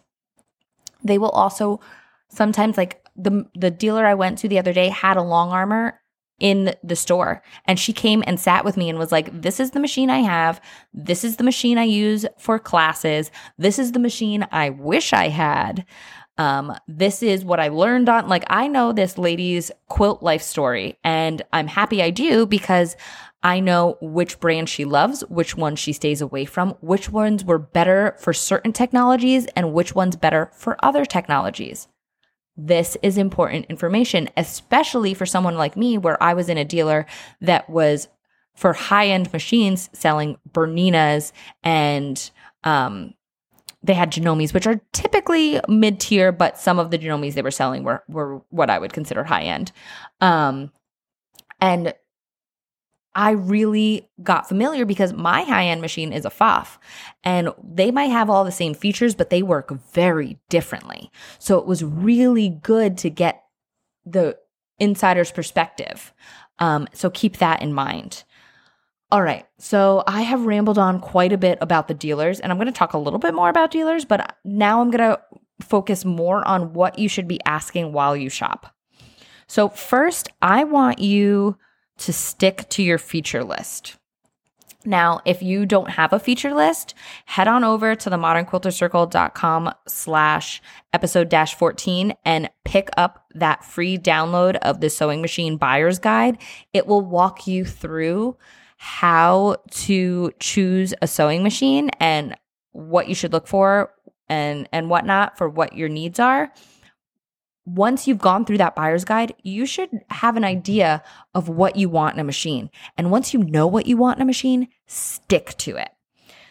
They 1.04 1.18
will 1.18 1.30
also 1.30 1.80
sometimes 2.30 2.78
like 2.78 3.04
the 3.16 3.46
the 3.56 3.72
dealer 3.72 4.06
I 4.06 4.14
went 4.14 4.38
to 4.40 4.48
the 4.48 4.60
other 4.60 4.74
day 4.74 4.90
had 4.90 5.18
a 5.18 5.22
long 5.22 5.52
armor 5.52 5.99
in 6.40 6.76
the 6.84 6.96
store. 6.96 7.42
And 7.66 7.80
she 7.80 7.94
came 7.94 8.24
and 8.26 8.40
sat 8.40 8.66
with 8.66 8.78
me 8.78 8.90
and 8.90 8.98
was 9.00 9.12
like, 9.12 9.42
This 9.42 9.60
is 9.60 9.72
the 9.72 9.80
machine 9.80 10.10
I 10.10 10.20
have. 10.20 10.62
This 10.94 11.24
is 11.24 11.38
the 11.38 11.44
machine 11.44 11.78
I 11.78 11.84
use 11.84 12.26
for 12.38 12.60
classes. 12.60 13.32
This 13.58 13.80
is 13.80 13.92
the 13.92 14.00
machine 14.00 14.48
I 14.52 14.70
wish 14.70 15.14
I 15.14 15.30
had. 15.30 15.86
Um, 16.38 16.74
this 16.88 17.22
is 17.22 17.44
what 17.44 17.60
I 17.60 17.68
learned 17.68 18.08
on. 18.08 18.30
Like, 18.30 18.46
I 18.48 18.70
know 18.70 18.94
this 18.94 19.18
lady's 19.18 19.72
quilt 19.90 20.24
life 20.24 20.42
story, 20.42 20.98
and 21.04 21.42
I'm 21.52 21.68
happy 21.68 22.02
I 22.02 22.12
do 22.12 22.46
because 22.46 22.96
I 23.44 23.60
know 23.60 23.98
which 24.02 24.40
brand 24.40 24.70
she 24.70 24.86
loves, 24.86 25.22
which 25.30 25.58
ones 25.58 25.80
she 25.80 25.92
stays 25.92 26.22
away 26.22 26.46
from, 26.46 26.72
which 26.80 27.10
ones 27.10 27.44
were 27.44 27.60
better 27.60 28.16
for 28.20 28.32
certain 28.32 28.72
technologies, 28.72 29.48
and 29.48 29.74
which 29.74 29.94
ones 29.94 30.16
better 30.16 30.50
for 30.54 30.78
other 30.84 31.04
technologies. 31.06 31.90
This 32.62 32.98
is 33.02 33.18
important 33.18 33.68
information, 33.68 34.30
especially 34.36 35.14
for 35.14 35.26
someone 35.26 35.56
like 35.56 35.78
me, 35.78 35.98
where 35.98 36.22
I 36.22 36.34
was 36.34 36.50
in 36.50 36.58
a 36.58 36.66
dealer 36.66 37.06
that 37.40 37.70
was 37.70 38.10
for 38.54 38.74
high 38.74 39.08
end 39.08 39.32
machines 39.32 39.90
selling 39.94 40.38
Berninas 40.52 41.32
and 41.64 42.30
um, 42.66 43.14
they 43.82 43.94
had 43.94 44.12
Janomes, 44.12 44.54
which 44.54 44.68
are 44.68 44.82
typically 44.92 45.62
mid 45.70 46.02
tier, 46.02 46.34
but 46.34 46.58
some 46.58 46.80
of 46.80 46.92
the 46.92 46.98
Janomes 46.98 47.34
they 47.34 47.42
were 47.42 47.50
selling 47.50 47.86
were, 47.86 48.04
were 48.10 48.42
what 48.50 48.70
I 48.70 48.78
would 48.78 48.92
consider 48.92 49.24
high 49.24 49.44
end. 49.44 49.72
Um, 50.20 50.70
and 51.62 51.94
I 53.16 53.32
really 53.32 54.10
got 54.22 54.48
familiar 54.48 54.86
because 54.86 55.14
my 55.14 55.42
high 55.42 55.66
end 55.66 55.82
machine 55.82 56.14
is 56.14 56.26
a 56.26 56.30
Pfaff 56.30 56.78
and 57.24 57.50
they 57.64 57.92
might 57.92 58.12
have 58.12 58.30
all 58.30 58.46
the 58.46 58.52
same 58.52 58.74
features, 58.74 59.16
but 59.16 59.30
they 59.30 59.42
work 59.42 59.72
very 59.92 60.38
differently. 60.50 61.12
So 61.40 61.58
it 61.58 61.66
was 61.66 61.84
really 61.84 62.50
good 62.50 62.98
to 63.00 63.10
get 63.10 63.44
the 64.06 64.38
insider's 64.80 65.32
perspective. 65.32 66.14
Um, 66.60 66.88
so 66.94 67.10
keep 67.10 67.38
that 67.38 67.62
in 67.62 67.74
mind. 67.74 68.24
All 69.12 69.24
right. 69.24 69.46
So 69.58 70.04
I 70.06 70.22
have 70.22 70.46
rambled 70.46 70.78
on 70.78 71.00
quite 71.00 71.34
a 71.34 71.38
bit 71.38 71.58
about 71.62 71.88
the 71.88 71.96
dealers 71.96 72.40
and 72.40 72.52
I'm 72.52 72.58
going 72.60 72.68
to 72.68 72.72
talk 72.72 72.94
a 72.94 73.00
little 73.00 73.20
bit 73.20 73.34
more 73.34 73.50
about 73.50 73.72
dealers, 73.72 74.06
but 74.06 74.38
now 74.46 74.82
I'm 74.82 74.92
going 74.92 75.00
to 75.00 75.20
focus 75.62 76.06
more 76.06 76.48
on 76.48 76.74
what 76.74 77.00
you 77.00 77.10
should 77.10 77.28
be 77.28 77.40
asking 77.46 77.92
while 77.92 78.16
you 78.16 78.30
shop. 78.30 78.76
So, 79.48 79.68
first, 79.68 80.30
I 80.44 80.64
want 80.64 81.00
you 81.00 81.58
to 82.00 82.14
stick 82.14 82.68
to 82.70 82.84
your 82.84 82.98
feature 82.98 83.44
list. 83.44 83.96
Now, 84.86 85.20
if 85.26 85.44
you 85.44 85.66
don't 85.66 85.90
have 85.92 86.14
a 86.14 86.20
feature 86.20 86.54
list, 86.54 86.94
head 87.26 87.50
on 87.50 87.66
over 87.66 87.96
to 87.96 88.10
the 88.10 88.16
modernquiltercircle.com 88.18 89.74
slash 89.88 90.62
episode 90.94 91.28
dash 91.28 91.54
14 91.54 92.14
and 92.24 92.50
pick 92.64 92.90
up 92.96 93.26
that 93.36 93.66
free 93.66 93.98
download 93.98 94.56
of 94.58 94.80
the 94.80 94.90
sewing 94.90 95.22
machine 95.22 95.58
buyer's 95.58 96.00
guide. 96.00 96.38
It 96.72 96.88
will 96.88 97.02
walk 97.02 97.46
you 97.46 97.66
through 97.66 98.38
how 98.78 99.58
to 99.72 100.32
choose 100.40 100.94
a 101.02 101.08
sewing 101.08 101.44
machine 101.44 101.90
and 102.00 102.38
what 102.72 103.10
you 103.10 103.16
should 103.16 103.34
look 103.34 103.48
for 103.48 103.94
and, 104.30 104.70
and 104.72 104.90
whatnot 104.90 105.38
for 105.38 105.50
what 105.50 105.76
your 105.76 105.90
needs 105.90 106.20
are 106.20 106.54
once 107.76 108.08
you've 108.08 108.20
gone 108.20 108.46
through 108.46 108.58
that 108.58 108.76
buyer's 108.76 109.06
guide, 109.06 109.34
you 109.44 109.66
should 109.66 109.90
have 110.10 110.36
an 110.38 110.44
idea 110.44 111.04
of 111.34 111.50
what 111.50 111.76
you 111.76 111.90
want 111.90 112.16
in 112.16 112.20
a 112.20 112.24
machine. 112.24 112.70
And 112.98 113.12
once 113.12 113.34
you 113.34 113.44
know 113.44 113.68
what 113.68 113.86
you 113.86 113.98
want 113.98 114.18
in 114.18 114.24
a 114.24 114.26
machine, 114.26 114.68
stick 114.88 115.56
to 115.60 115.76
it. 115.76 115.90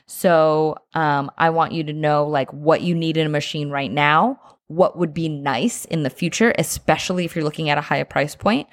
So, 0.06 0.78
um, 0.94 1.30
I 1.36 1.50
want 1.50 1.72
you 1.72 1.84
to 1.84 1.92
know 1.92 2.26
like 2.26 2.50
what 2.52 2.80
you 2.80 2.94
need 2.94 3.16
in 3.16 3.26
a 3.26 3.30
machine 3.30 3.70
right 3.70 3.90
now, 3.90 4.40
what 4.68 4.96
would 4.96 5.12
be 5.12 5.28
nice 5.28 5.84
in 5.86 6.02
the 6.02 6.10
future, 6.10 6.54
especially 6.58 7.24
if 7.24 7.34
you're 7.34 7.44
looking 7.44 7.68
at 7.68 7.78
a 7.78 7.82
higher 7.82 8.04
price 8.04 8.34
point. 8.34 8.68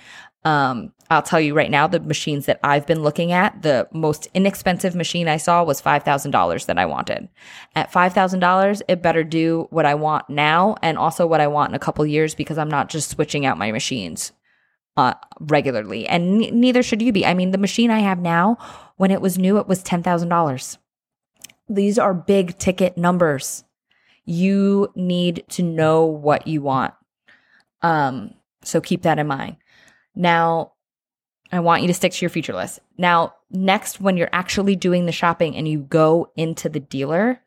Um, 0.46 0.94
I'll 1.10 1.24
tell 1.24 1.42
you 1.42 1.56
right 1.56 1.70
now, 1.70 1.88
the 1.88 2.00
machines 2.00 2.46
that 2.46 2.60
I've 2.64 2.86
been 2.86 3.02
looking 3.02 3.32
at, 3.32 3.64
the 3.64 3.88
most 3.92 4.28
inexpensive 4.34 4.96
machine 4.96 5.28
I 5.28 5.38
saw 5.38 5.64
was 5.64 5.82
$5,000 5.82 6.66
that 6.68 6.78
I 6.78 6.86
wanted. 6.86 7.30
At 7.76 7.92
$5,000, 7.92 8.82
it 8.88 9.02
better 9.02 9.24
do 9.24 9.68
what 9.72 9.86
I 9.86 9.96
want 9.96 10.30
now 10.30 10.76
and 10.84 10.98
also 10.98 11.26
what 11.26 11.42
I 11.42 11.48
want 11.48 11.72
in 11.72 11.76
a 11.76 11.80
couple 11.80 12.06
years 12.06 12.36
because 12.36 12.60
I'm 12.60 12.70
not 12.70 12.90
just 12.90 13.10
switching 13.10 13.46
out 13.46 13.58
my 13.58 13.72
machines 13.72 14.32
uh, 14.98 15.16
regularly. 15.40 16.08
And 16.08 16.44
n- 16.44 16.60
neither 16.60 16.84
should 16.84 17.02
you 17.02 17.12
be. 17.12 17.26
I 17.26 17.34
mean, 17.34 17.52
the 17.52 17.58
machine 17.58 17.90
I 17.90 18.00
have 18.00 18.20
now, 18.20 18.58
when 18.98 19.12
it 19.12 19.22
was 19.22 19.38
new, 19.38 19.58
it 19.58 19.68
was 19.68 19.84
$10,000. 19.84 20.78
These 21.68 22.00
are 22.00 22.14
big 22.14 22.58
ticket 22.60 22.98
numbers. 22.98 23.64
You 24.26 24.92
need 24.96 25.44
to 25.50 25.64
know 25.64 26.06
what 26.06 26.48
you 26.48 26.62
want. 26.62 26.94
Um, 27.82 28.36
so 28.64 28.82
keep 28.82 29.04
that 29.04 29.20
in 29.20 29.28
mind. 29.28 29.58
Now, 30.16 30.74
I 31.52 31.60
want 31.60 31.82
you 31.82 31.88
to 31.88 31.94
stick 31.94 32.12
to 32.14 32.22
your 32.22 32.30
feature 32.30 32.54
list. 32.54 32.80
Now, 32.98 33.36
next, 33.52 34.02
when 34.02 34.18
you're 34.18 34.30
actually 34.34 34.76
doing 34.76 35.06
the 35.06 35.12
shopping 35.12 35.56
and 35.56 35.68
you 35.68 35.80
go 35.80 36.32
into 36.36 36.70
the 36.70 36.80
dealer, 36.80 37.42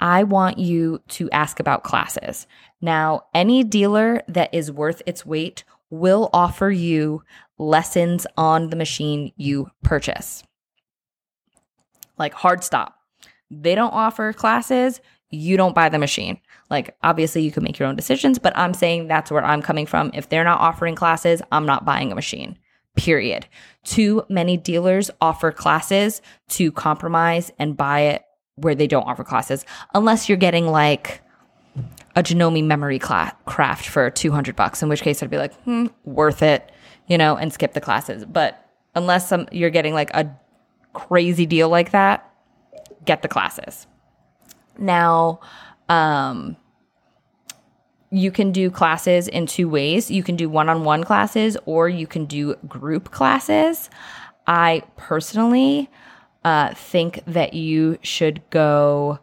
I 0.00 0.24
want 0.24 0.58
you 0.58 1.00
to 1.08 1.30
ask 1.30 1.60
about 1.60 1.84
classes. 1.84 2.46
Now, 2.80 3.24
any 3.34 3.64
dealer 3.64 4.22
that 4.28 4.52
is 4.52 4.72
worth 4.72 5.02
its 5.06 5.24
weight 5.26 5.64
will 5.90 6.30
offer 6.32 6.70
you 6.70 7.22
lessons 7.58 8.26
on 8.36 8.70
the 8.70 8.76
machine 8.76 9.32
you 9.36 9.70
purchase. 9.82 10.42
Like 12.18 12.34
hard 12.34 12.64
stop. 12.64 12.96
They 13.50 13.74
don't 13.74 13.92
offer 13.92 14.32
classes, 14.32 15.00
you 15.30 15.56
don't 15.56 15.74
buy 15.74 15.88
the 15.88 15.98
machine. 15.98 16.40
Like, 16.74 16.96
obviously, 17.04 17.42
you 17.42 17.52
can 17.52 17.62
make 17.62 17.78
your 17.78 17.86
own 17.86 17.94
decisions, 17.94 18.40
but 18.40 18.52
I'm 18.58 18.74
saying 18.74 19.06
that's 19.06 19.30
where 19.30 19.44
I'm 19.44 19.62
coming 19.62 19.86
from. 19.86 20.10
If 20.12 20.28
they're 20.28 20.42
not 20.42 20.58
offering 20.58 20.96
classes, 20.96 21.40
I'm 21.52 21.66
not 21.66 21.84
buying 21.84 22.10
a 22.10 22.16
machine, 22.16 22.58
period. 22.96 23.46
Too 23.84 24.24
many 24.28 24.56
dealers 24.56 25.08
offer 25.20 25.52
classes 25.52 26.20
to 26.48 26.72
compromise 26.72 27.52
and 27.60 27.76
buy 27.76 28.00
it 28.00 28.24
where 28.56 28.74
they 28.74 28.88
don't 28.88 29.06
offer 29.06 29.22
classes, 29.22 29.64
unless 29.94 30.28
you're 30.28 30.36
getting 30.36 30.66
like 30.66 31.22
a 32.16 32.24
Janome 32.24 32.64
memory 32.64 32.98
cla- 32.98 33.36
craft 33.46 33.86
for 33.86 34.10
200 34.10 34.56
bucks, 34.56 34.82
in 34.82 34.88
which 34.88 35.02
case 35.02 35.22
I'd 35.22 35.30
be 35.30 35.38
like, 35.38 35.54
hmm, 35.62 35.86
worth 36.04 36.42
it, 36.42 36.72
you 37.06 37.16
know, 37.16 37.36
and 37.36 37.52
skip 37.52 37.72
the 37.72 37.80
classes. 37.80 38.24
But 38.24 38.68
unless 38.96 39.28
some, 39.28 39.46
you're 39.52 39.70
getting 39.70 39.94
like 39.94 40.10
a 40.12 40.28
crazy 40.92 41.46
deal 41.46 41.68
like 41.68 41.92
that, 41.92 42.28
get 43.04 43.22
the 43.22 43.28
classes. 43.28 43.86
Now, 44.76 45.38
um, 45.88 46.56
you 48.14 48.30
can 48.30 48.52
do 48.52 48.70
classes 48.70 49.26
in 49.26 49.44
two 49.46 49.68
ways. 49.68 50.08
You 50.08 50.22
can 50.22 50.36
do 50.36 50.48
one 50.48 50.68
on 50.68 50.84
one 50.84 51.02
classes 51.02 51.56
or 51.66 51.88
you 51.88 52.06
can 52.06 52.26
do 52.26 52.54
group 52.68 53.10
classes. 53.10 53.90
I 54.46 54.82
personally 54.96 55.90
uh, 56.44 56.74
think 56.74 57.20
that 57.26 57.54
you 57.54 57.98
should 58.02 58.48
go 58.50 59.18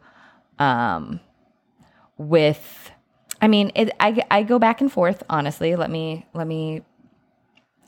um, 0.58 1.20
with. 2.18 2.90
I 3.40 3.48
mean, 3.48 3.72
it, 3.74 3.90
I 3.98 4.22
I 4.30 4.42
go 4.42 4.58
back 4.58 4.82
and 4.82 4.92
forth. 4.92 5.22
Honestly, 5.30 5.74
let 5.74 5.90
me 5.90 6.26
let 6.34 6.46
me. 6.46 6.82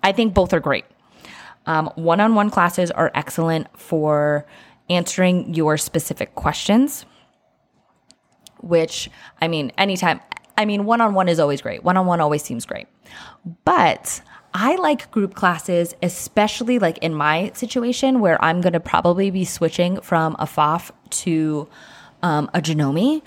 I 0.03 0.13
think 0.13 0.33
both 0.33 0.55
are 0.55 0.61
great. 0.61 0.87
Um, 1.67 1.91
One 1.97 2.21
on 2.21 2.35
one 2.35 2.49
classes 2.49 2.91
are 2.91 3.11
excellent 3.15 3.69
for 3.79 4.47
answering 4.89 5.53
your 5.55 5.77
specific 5.77 6.35
questions 6.35 7.05
which 8.65 9.11
I 9.43 9.49
mean, 9.49 9.73
anytime, 9.77 10.21
I 10.57 10.65
mean, 10.65 10.85
one 10.85 11.01
on 11.01 11.15
one 11.15 11.29
is 11.29 11.41
always 11.41 11.61
great. 11.61 11.83
One 11.83 11.97
on 11.97 12.07
one 12.07 12.21
always 12.21 12.43
seems 12.43 12.65
great. 12.65 12.87
But 13.65 14.21
I 14.53 14.77
like 14.77 15.11
group 15.11 15.35
classes, 15.35 15.95
especially 16.03 16.79
like 16.79 16.99
in 16.99 17.15
my 17.15 17.51
situation 17.55 18.21
where 18.21 18.43
I'm 18.43 18.61
going 18.61 18.73
to 18.73 18.81
probably 18.81 19.31
be 19.31 19.45
switching 19.45 20.01
from 20.01 20.37
a 20.39 20.47
Pfaff 20.47 20.93
to 21.11 21.69
um, 22.23 22.49
a 22.55 22.61
Janome. 22.61 23.23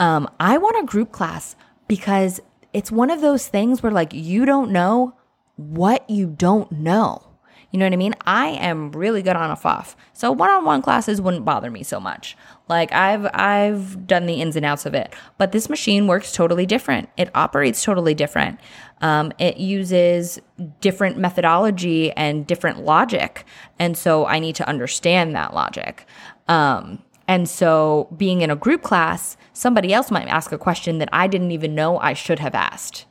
Um, 0.00 0.28
I 0.40 0.58
want 0.58 0.82
a 0.82 0.86
group 0.86 1.12
class 1.12 1.54
because 1.86 2.40
it's 2.72 2.90
one 2.90 3.10
of 3.10 3.20
those 3.20 3.46
things 3.46 3.82
where 3.82 3.92
like 3.92 4.12
you 4.12 4.44
don't 4.44 4.72
know 4.72 5.14
what 5.56 6.08
you 6.10 6.26
don't 6.26 6.70
know. 6.72 7.31
You 7.72 7.78
know 7.78 7.86
what 7.86 7.94
I 7.94 7.96
mean? 7.96 8.14
I 8.26 8.48
am 8.48 8.92
really 8.92 9.22
good 9.22 9.34
on 9.34 9.50
a 9.50 9.56
Pfaff. 9.56 9.96
So 10.12 10.30
one-on-one 10.30 10.82
classes 10.82 11.20
wouldn't 11.20 11.44
bother 11.44 11.70
me 11.70 11.82
so 11.82 11.98
much. 11.98 12.36
Like 12.68 12.92
I've 12.92 13.26
I've 13.32 14.06
done 14.06 14.26
the 14.26 14.40
ins 14.40 14.56
and 14.56 14.64
outs 14.64 14.86
of 14.86 14.94
it, 14.94 15.14
but 15.38 15.52
this 15.52 15.68
machine 15.68 16.06
works 16.06 16.32
totally 16.32 16.66
different. 16.66 17.08
It 17.16 17.30
operates 17.34 17.82
totally 17.82 18.14
different. 18.14 18.60
Um, 19.00 19.32
it 19.38 19.56
uses 19.56 20.38
different 20.80 21.18
methodology 21.18 22.12
and 22.12 22.46
different 22.46 22.84
logic, 22.84 23.44
and 23.78 23.96
so 23.96 24.26
I 24.26 24.38
need 24.38 24.54
to 24.56 24.68
understand 24.68 25.34
that 25.34 25.54
logic. 25.54 26.06
Um, 26.46 27.02
and 27.28 27.48
so, 27.48 28.08
being 28.16 28.42
in 28.42 28.50
a 28.50 28.56
group 28.56 28.82
class, 28.82 29.36
somebody 29.52 29.92
else 29.92 30.10
might 30.10 30.28
ask 30.28 30.52
a 30.52 30.58
question 30.58 30.98
that 30.98 31.08
I 31.12 31.26
didn't 31.26 31.52
even 31.52 31.74
know 31.74 31.98
I 31.98 32.12
should 32.12 32.40
have 32.40 32.54
asked. 32.54 33.06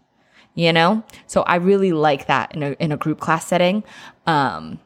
You 0.54 0.74
know, 0.74 1.04
so 1.28 1.44
I 1.44 1.56
really 1.56 1.94
like 1.94 2.28
that 2.28 2.54
in 2.54 2.62
a 2.62 2.72
in 2.72 2.92
a 2.92 2.98
group 2.98 3.22
class 3.22 3.48
setting. 3.48 3.86
Um, 4.28 4.80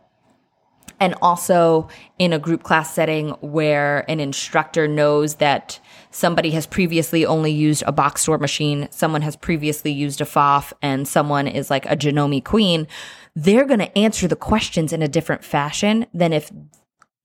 and 1.00 1.16
also 1.22 1.90
in 2.20 2.34
a 2.34 2.40
group 2.40 2.64
class 2.64 2.94
setting 2.94 3.32
where 3.42 4.10
an 4.10 4.20
instructor 4.20 4.88
knows 4.88 5.36
that 5.36 5.80
somebody 6.12 6.52
has 6.52 6.66
previously 6.66 7.26
only 7.26 7.52
used 7.52 7.84
a 7.86 7.92
box 7.92 8.22
store 8.22 8.38
machine, 8.38 8.88
someone 8.92 9.22
has 9.22 9.36
previously 9.36 9.92
used 9.92 10.22
a 10.22 10.26
Pfaff, 10.26 10.72
and 10.82 11.08
someone 11.08 11.48
is 11.48 11.70
like 11.70 11.86
a 11.86 11.98
Janome 11.98 12.44
queen, 12.44 12.88
they're 13.36 13.66
going 13.66 13.80
to 13.80 13.98
answer 13.98 14.28
the 14.28 14.36
questions 14.36 14.94
in 14.94 15.02
a 15.02 15.08
different 15.08 15.44
fashion 15.44 16.06
than 16.14 16.32
if 16.32 16.52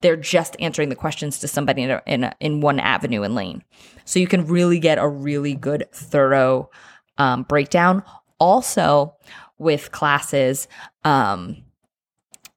they're 0.01 0.17
just 0.17 0.55
answering 0.59 0.89
the 0.89 0.95
questions 0.95 1.39
to 1.39 1.47
somebody 1.47 1.83
in, 1.83 1.91
a, 1.91 2.01
in, 2.05 2.23
a, 2.25 2.35
in 2.39 2.59
one 2.59 2.79
avenue 2.79 3.21
and 3.21 3.35
lane. 3.35 3.63
So 4.03 4.19
you 4.19 4.27
can 4.27 4.45
really 4.45 4.79
get 4.79 4.97
a 4.97 5.07
really 5.07 5.55
good, 5.55 5.87
thorough 5.93 6.69
um, 7.17 7.43
breakdown. 7.43 8.03
Also, 8.39 9.15
with 9.59 9.91
classes, 9.91 10.67
um, 11.03 11.63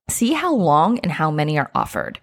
see 0.09 0.33
how 0.33 0.55
long 0.55 0.99
and 1.01 1.13
how 1.13 1.31
many 1.31 1.59
are 1.59 1.71
offered. 1.75 2.21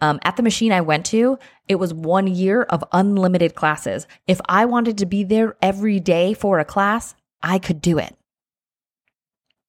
Um, 0.00 0.18
at 0.22 0.36
the 0.36 0.42
machine 0.42 0.72
I 0.72 0.80
went 0.80 1.06
to, 1.06 1.38
it 1.68 1.76
was 1.76 1.94
one 1.94 2.26
year 2.26 2.62
of 2.64 2.84
unlimited 2.92 3.54
classes. 3.54 4.06
If 4.26 4.40
I 4.48 4.64
wanted 4.66 4.98
to 4.98 5.06
be 5.06 5.24
there 5.24 5.56
every 5.62 6.00
day 6.00 6.34
for 6.34 6.58
a 6.58 6.64
class, 6.64 7.14
I 7.42 7.58
could 7.58 7.80
do 7.80 7.98
it. 7.98 8.16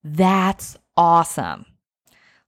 That's 0.03 0.77
awesome. 0.97 1.65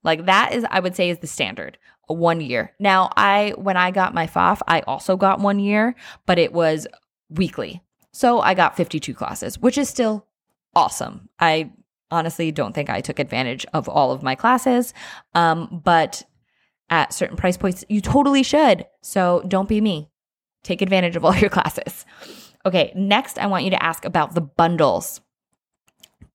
Like 0.04 0.26
that 0.26 0.52
is, 0.52 0.64
I 0.70 0.80
would 0.80 0.94
say, 0.94 1.10
is 1.10 1.18
the 1.18 1.26
standard 1.26 1.78
one 2.06 2.40
year. 2.40 2.72
Now, 2.78 3.10
I, 3.16 3.54
when 3.56 3.76
I 3.76 3.90
got 3.90 4.14
my 4.14 4.26
Pfaff, 4.26 4.60
I 4.66 4.80
also 4.80 5.16
got 5.16 5.40
one 5.40 5.58
year, 5.58 5.94
but 6.26 6.38
it 6.38 6.52
was 6.52 6.86
weekly. 7.28 7.82
So 8.12 8.40
I 8.40 8.54
got 8.54 8.76
52 8.76 9.14
classes, 9.14 9.58
which 9.58 9.78
is 9.78 9.88
still 9.88 10.26
awesome. 10.74 11.28
I 11.38 11.72
honestly 12.10 12.50
don't 12.50 12.74
think 12.74 12.90
I 12.90 13.00
took 13.00 13.18
advantage 13.18 13.66
of 13.72 13.88
all 13.88 14.12
of 14.12 14.22
my 14.22 14.34
classes. 14.34 14.94
Um, 15.34 15.80
but 15.84 16.24
at 16.90 17.12
certain 17.12 17.36
price 17.36 17.56
points, 17.56 17.84
you 17.88 18.00
totally 18.00 18.42
should. 18.42 18.86
So 19.02 19.42
don't 19.46 19.68
be 19.68 19.80
me. 19.80 20.10
Take 20.62 20.82
advantage 20.82 21.16
of 21.16 21.24
all 21.24 21.36
your 21.36 21.50
classes. 21.50 22.04
Okay, 22.66 22.92
next, 22.94 23.38
I 23.38 23.46
want 23.46 23.64
you 23.64 23.70
to 23.70 23.82
ask 23.82 24.04
about 24.04 24.34
the 24.34 24.40
bundles. 24.40 25.20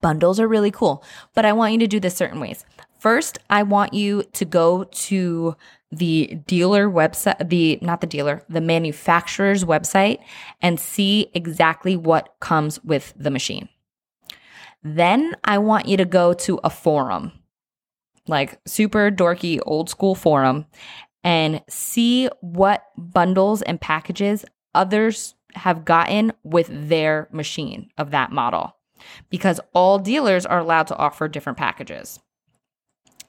Bundles 0.02 0.40
are 0.40 0.48
really 0.48 0.72
cool, 0.72 1.04
but 1.34 1.46
I 1.46 1.54
want 1.54 1.74
you 1.74 1.80
to 1.80 1.88
do 1.88 2.00
this 2.00 2.16
certain 2.16 2.40
ways. 2.40 2.66
First, 3.00 3.40
I 3.50 3.64
want 3.64 3.94
you 3.94 4.24
to 4.34 4.46
go 4.46 4.86
to 4.86 5.56
the 5.92 6.40
dealer 6.48 6.90
website, 6.90 7.50
the 7.50 7.78
not 7.82 8.02
the 8.02 8.08
dealer, 8.08 8.44
the 8.50 8.62
manufacturer's 8.62 9.64
website 9.64 10.20
and 10.62 10.80
see 10.80 11.30
exactly 11.34 11.96
what 11.96 12.34
comes 12.40 12.84
with 12.84 13.14
the 13.18 13.30
machine. 13.30 13.70
Then 14.84 15.36
I 15.44 15.58
want 15.60 15.88
you 15.88 15.98
to 15.98 16.06
go 16.06 16.34
to 16.34 16.60
a 16.64 16.70
forum, 16.70 17.32
like 18.28 18.60
super 18.68 19.10
dorky 19.10 19.60
old 19.66 19.90
school 19.90 20.16
forum, 20.16 20.66
and 21.24 21.62
see 21.70 22.28
what 22.42 22.84
bundles 22.98 23.62
and 23.62 23.80
packages 23.80 24.44
others 24.76 25.36
have 25.56 25.86
gotten 25.86 26.34
with 26.44 26.70
their 26.90 27.30
machine 27.32 27.90
of 27.98 28.12
that 28.12 28.32
model. 28.32 28.76
Because 29.30 29.60
all 29.74 30.00
dealers 30.00 30.46
are 30.46 30.60
allowed 30.60 30.88
to 30.88 30.98
offer 30.98 31.28
different 31.28 31.58
packages. 31.58 32.20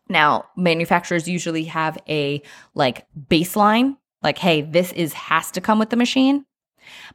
Now, 0.08 0.46
manufacturers 0.56 1.28
usually 1.28 1.64
have 1.64 1.98
a 2.08 2.42
like 2.74 3.06
baseline, 3.28 3.96
like, 4.22 4.38
hey, 4.38 4.62
this 4.62 4.92
is 4.92 5.12
has 5.12 5.50
to 5.52 5.60
come 5.60 5.78
with 5.78 5.90
the 5.90 5.96
machine. 5.96 6.44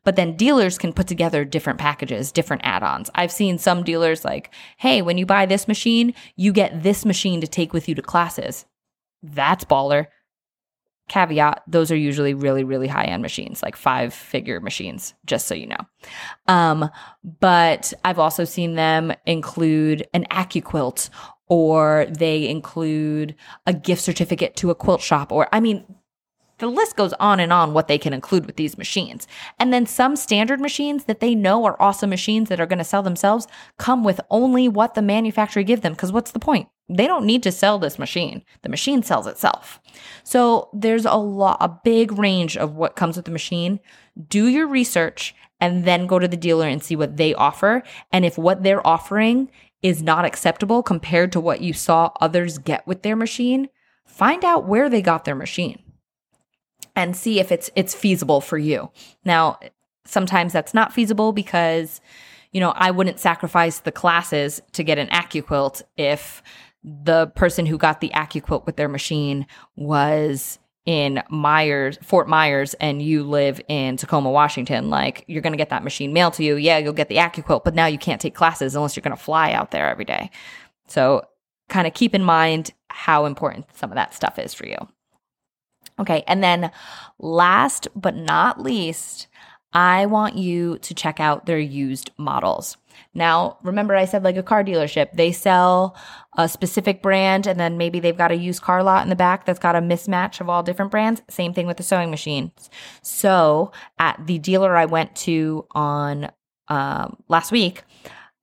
But 0.03 0.15
then 0.15 0.35
dealers 0.35 0.77
can 0.77 0.93
put 0.93 1.07
together 1.07 1.45
different 1.45 1.79
packages, 1.79 2.31
different 2.31 2.61
add 2.65 2.83
ons. 2.83 3.09
I've 3.15 3.31
seen 3.31 3.57
some 3.57 3.83
dealers 3.83 4.25
like, 4.25 4.53
hey, 4.77 5.01
when 5.01 5.17
you 5.17 5.25
buy 5.25 5.45
this 5.45 5.67
machine, 5.67 6.13
you 6.35 6.53
get 6.53 6.83
this 6.83 7.05
machine 7.05 7.41
to 7.41 7.47
take 7.47 7.73
with 7.73 7.89
you 7.89 7.95
to 7.95 8.01
classes. 8.01 8.65
That's 9.21 9.65
baller. 9.65 10.07
Caveat, 11.09 11.63
those 11.67 11.91
are 11.91 11.97
usually 11.97 12.35
really, 12.35 12.63
really 12.63 12.87
high 12.87 13.05
end 13.05 13.23
machines, 13.23 13.63
like 13.63 13.75
five 13.75 14.13
figure 14.13 14.59
machines, 14.59 15.15
just 15.25 15.47
so 15.47 15.55
you 15.55 15.65
know. 15.65 15.79
Um, 16.47 16.89
but 17.39 17.93
I've 18.05 18.19
also 18.19 18.45
seen 18.45 18.75
them 18.75 19.11
include 19.25 20.07
an 20.13 20.25
AccuQuilt 20.29 21.09
or 21.47 22.05
they 22.11 22.47
include 22.47 23.35
a 23.65 23.73
gift 23.73 24.03
certificate 24.03 24.55
to 24.57 24.69
a 24.69 24.75
quilt 24.75 25.01
shop, 25.01 25.31
or 25.31 25.49
I 25.51 25.59
mean, 25.59 25.83
the 26.59 26.67
list 26.67 26.95
goes 26.95 27.13
on 27.13 27.39
and 27.39 27.51
on 27.51 27.73
what 27.73 27.87
they 27.87 27.97
can 27.97 28.13
include 28.13 28.45
with 28.45 28.57
these 28.57 28.77
machines. 28.77 29.27
And 29.57 29.73
then 29.73 29.85
some 29.85 30.15
standard 30.15 30.59
machines 30.59 31.05
that 31.05 31.19
they 31.19 31.33
know 31.33 31.65
are 31.65 31.81
awesome 31.81 32.09
machines 32.09 32.49
that 32.49 32.59
are 32.59 32.65
going 32.65 32.79
to 32.79 32.85
sell 32.85 33.01
themselves 33.01 33.47
come 33.77 34.03
with 34.03 34.21
only 34.29 34.67
what 34.67 34.93
the 34.93 35.01
manufacturer 35.01 35.63
give 35.63 35.81
them. 35.81 35.95
Cause 35.95 36.11
what's 36.11 36.31
the 36.31 36.39
point? 36.39 36.69
They 36.89 37.07
don't 37.07 37.25
need 37.25 37.43
to 37.43 37.51
sell 37.51 37.79
this 37.79 37.99
machine. 37.99 38.43
The 38.61 38.69
machine 38.69 39.03
sells 39.03 39.27
itself. 39.27 39.79
So 40.23 40.69
there's 40.73 41.05
a 41.05 41.15
lot, 41.15 41.57
a 41.61 41.69
big 41.83 42.17
range 42.17 42.57
of 42.57 42.75
what 42.75 42.95
comes 42.95 43.15
with 43.15 43.25
the 43.25 43.31
machine. 43.31 43.79
Do 44.27 44.47
your 44.47 44.67
research 44.67 45.35
and 45.59 45.85
then 45.85 46.07
go 46.07 46.19
to 46.19 46.27
the 46.27 46.37
dealer 46.37 46.67
and 46.67 46.83
see 46.83 46.95
what 46.95 47.17
they 47.17 47.33
offer. 47.33 47.83
And 48.11 48.25
if 48.25 48.37
what 48.37 48.63
they're 48.63 48.85
offering 48.85 49.51
is 49.81 50.01
not 50.01 50.25
acceptable 50.25 50.83
compared 50.83 51.31
to 51.31 51.39
what 51.39 51.61
you 51.61 51.73
saw 51.73 52.11
others 52.19 52.57
get 52.57 52.85
with 52.87 53.03
their 53.03 53.15
machine, 53.15 53.69
find 54.05 54.43
out 54.43 54.67
where 54.67 54.89
they 54.89 55.01
got 55.01 55.25
their 55.25 55.35
machine 55.35 55.83
and 56.99 57.15
see 57.15 57.39
if 57.39 57.51
it's 57.51 57.69
it's 57.75 57.95
feasible 57.95 58.41
for 58.41 58.57
you. 58.57 58.91
Now, 59.23 59.57
sometimes 60.05 60.51
that's 60.53 60.73
not 60.73 60.93
feasible 60.93 61.31
because 61.31 62.01
you 62.51 62.59
know, 62.59 62.71
I 62.75 62.91
wouldn't 62.91 63.19
sacrifice 63.19 63.79
the 63.79 63.91
classes 63.91 64.59
to 64.73 64.83
get 64.83 64.97
an 64.97 65.07
AccuQuilt 65.09 65.83
if 65.97 66.41
the 66.83 67.27
person 67.27 67.65
who 67.65 67.77
got 67.77 68.01
the 68.01 68.09
AccuQuilt 68.09 68.65
with 68.65 68.75
their 68.75 68.87
machine 68.87 69.45
was 69.75 70.57
in 70.85 71.21
Myers, 71.29 71.99
Fort 72.01 72.27
Myers, 72.27 72.73
and 72.75 73.01
you 73.01 73.23
live 73.23 73.61
in 73.67 73.97
Tacoma, 73.97 74.31
Washington, 74.31 74.89
like 74.89 75.25
you're 75.27 75.43
going 75.43 75.53
to 75.53 75.57
get 75.57 75.69
that 75.69 75.83
machine 75.83 76.11
mailed 76.11 76.33
to 76.35 76.43
you. 76.43 76.55
Yeah, 76.55 76.79
you'll 76.79 76.93
get 76.93 77.09
the 77.09 77.17
AccuQuilt, 77.17 77.63
but 77.63 77.75
now 77.75 77.85
you 77.85 77.99
can't 77.99 78.19
take 78.19 78.33
classes 78.33 78.75
unless 78.75 78.95
you're 78.95 79.03
going 79.03 79.15
to 79.15 79.23
fly 79.23 79.51
out 79.51 79.69
there 79.69 79.87
every 79.87 80.05
day. 80.05 80.31
So 80.87 81.21
kind 81.67 81.85
of 81.85 81.93
keep 81.93 82.15
in 82.15 82.23
mind 82.23 82.71
how 82.87 83.25
important 83.25 83.67
some 83.75 83.91
of 83.91 83.95
that 83.95 84.15
stuff 84.15 84.39
is 84.39 84.55
for 84.55 84.65
you. 84.65 84.77
Okay. 85.99 86.23
And 86.27 86.43
then 86.43 86.71
last 87.19 87.87
but 87.95 88.15
not 88.15 88.61
least, 88.61 89.27
I 89.73 90.07
want 90.07 90.35
you 90.35 90.79
to 90.79 90.93
check 90.93 91.19
out 91.19 91.45
their 91.45 91.59
used 91.59 92.11
models. 92.17 92.77
Now, 93.13 93.57
remember 93.63 93.95
I 93.95 94.05
said 94.05 94.23
like 94.23 94.37
a 94.37 94.43
car 94.43 94.63
dealership, 94.63 95.13
they 95.13 95.31
sell 95.31 95.95
a 96.37 96.49
specific 96.49 97.01
brand 97.01 97.47
and 97.47 97.59
then 97.59 97.77
maybe 97.77 97.99
they've 97.99 98.17
got 98.17 98.31
a 98.31 98.35
used 98.35 98.61
car 98.61 98.83
lot 98.83 99.03
in 99.03 99.09
the 99.09 99.15
back 99.15 99.45
that's 99.45 99.59
got 99.59 99.75
a 99.75 99.81
mismatch 99.81 100.41
of 100.41 100.49
all 100.49 100.63
different 100.63 100.91
brands. 100.91 101.21
Same 101.29 101.53
thing 101.53 101.67
with 101.67 101.77
the 101.77 101.83
sewing 101.83 102.11
machines. 102.11 102.69
So 103.01 103.71
at 103.99 104.25
the 104.25 104.39
dealer 104.39 104.75
I 104.75 104.85
went 104.85 105.15
to 105.17 105.65
on 105.71 106.31
um, 106.67 107.17
last 107.27 107.51
week, 107.51 107.83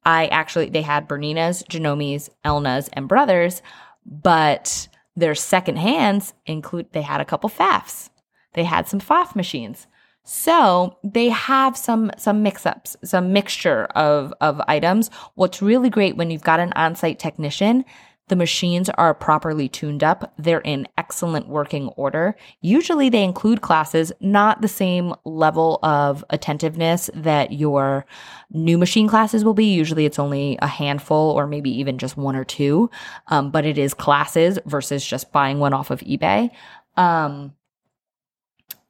I 0.05 0.27
actually, 0.29 0.69
they 0.71 0.83
had 0.83 1.09
Bernina's, 1.09 1.65
Janome's, 1.69 2.31
Elna's, 2.45 2.89
and 2.93 3.09
Brothers, 3.09 3.61
but 4.05 4.89
their 5.17 5.35
second 5.35 5.77
hands 5.77 6.35
include 6.45 6.93
they 6.93 7.03
had 7.03 7.21
a 7.21 7.25
couple 7.25 7.51
Pfaffs. 7.51 8.11
They 8.53 8.65
had 8.65 8.87
some 8.87 9.01
Pfaff 9.01 9.35
machines. 9.35 9.87
So 10.29 10.99
they 11.05 11.29
have 11.29 11.77
some 11.77 12.11
some 12.19 12.43
mix-ups, 12.43 12.97
some 13.05 13.33
mixture 13.33 13.85
of, 13.95 14.35
of 14.41 14.61
items. 14.67 15.09
What's 15.37 15.63
really 15.63 15.89
great 15.89 16.17
when 16.17 16.31
you've 16.31 16.43
got 16.43 16.59
an 16.59 16.73
on-site 16.75 17.21
technician, 17.21 17.85
the 18.29 18.37
machines 18.37 18.89
are 18.91 19.15
properly 19.15 19.69
tuned 19.69 20.03
up. 20.03 20.35
They're 20.37 20.61
in 20.61 20.89
excellent 20.99 21.49
working 21.49 21.89
order. 21.91 22.37
Usually 22.61 23.09
they 23.09 23.23
include 23.23 23.61
classes, 23.61 24.13
not 24.21 24.63
the 24.63 24.69
same 24.69 25.15
level 25.25 25.79
of 25.83 26.25
attentiveness 26.31 27.09
that 27.15 27.53
your 27.53 28.05
new 28.51 28.79
machine 28.79 29.09
classes 29.09 29.45
will 29.45 29.55
be. 29.55 29.73
Usually 29.73 30.07
it's 30.07 30.19
only 30.19 30.59
a 30.61 30.67
handful 30.67 31.31
or 31.31 31.47
maybe 31.47 31.71
even 31.71 31.99
just 31.99 32.17
one 32.17 32.35
or 32.35 32.45
two. 32.45 32.91
Um, 33.29 33.51
but 33.51 33.65
it 33.65 33.79
is 33.79 33.95
classes 33.95 34.59
versus 34.67 35.07
just 35.07 35.31
buying 35.33 35.59
one 35.59 35.73
off 35.73 35.91
of 35.91 36.01
eBay. 36.01 36.51
Um, 36.97 37.55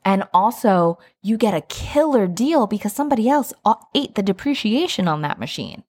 and 0.05 0.23
also, 0.33 0.99
you 1.21 1.37
get 1.37 1.53
a 1.53 1.63
killer 1.63 2.29
deal 2.29 2.69
because 2.69 2.93
somebody 2.93 3.29
else 3.29 3.53
ate 3.93 4.15
the 4.15 4.23
depreciation 4.23 5.09
on 5.09 5.23
that 5.23 5.41
machine. 5.41 5.83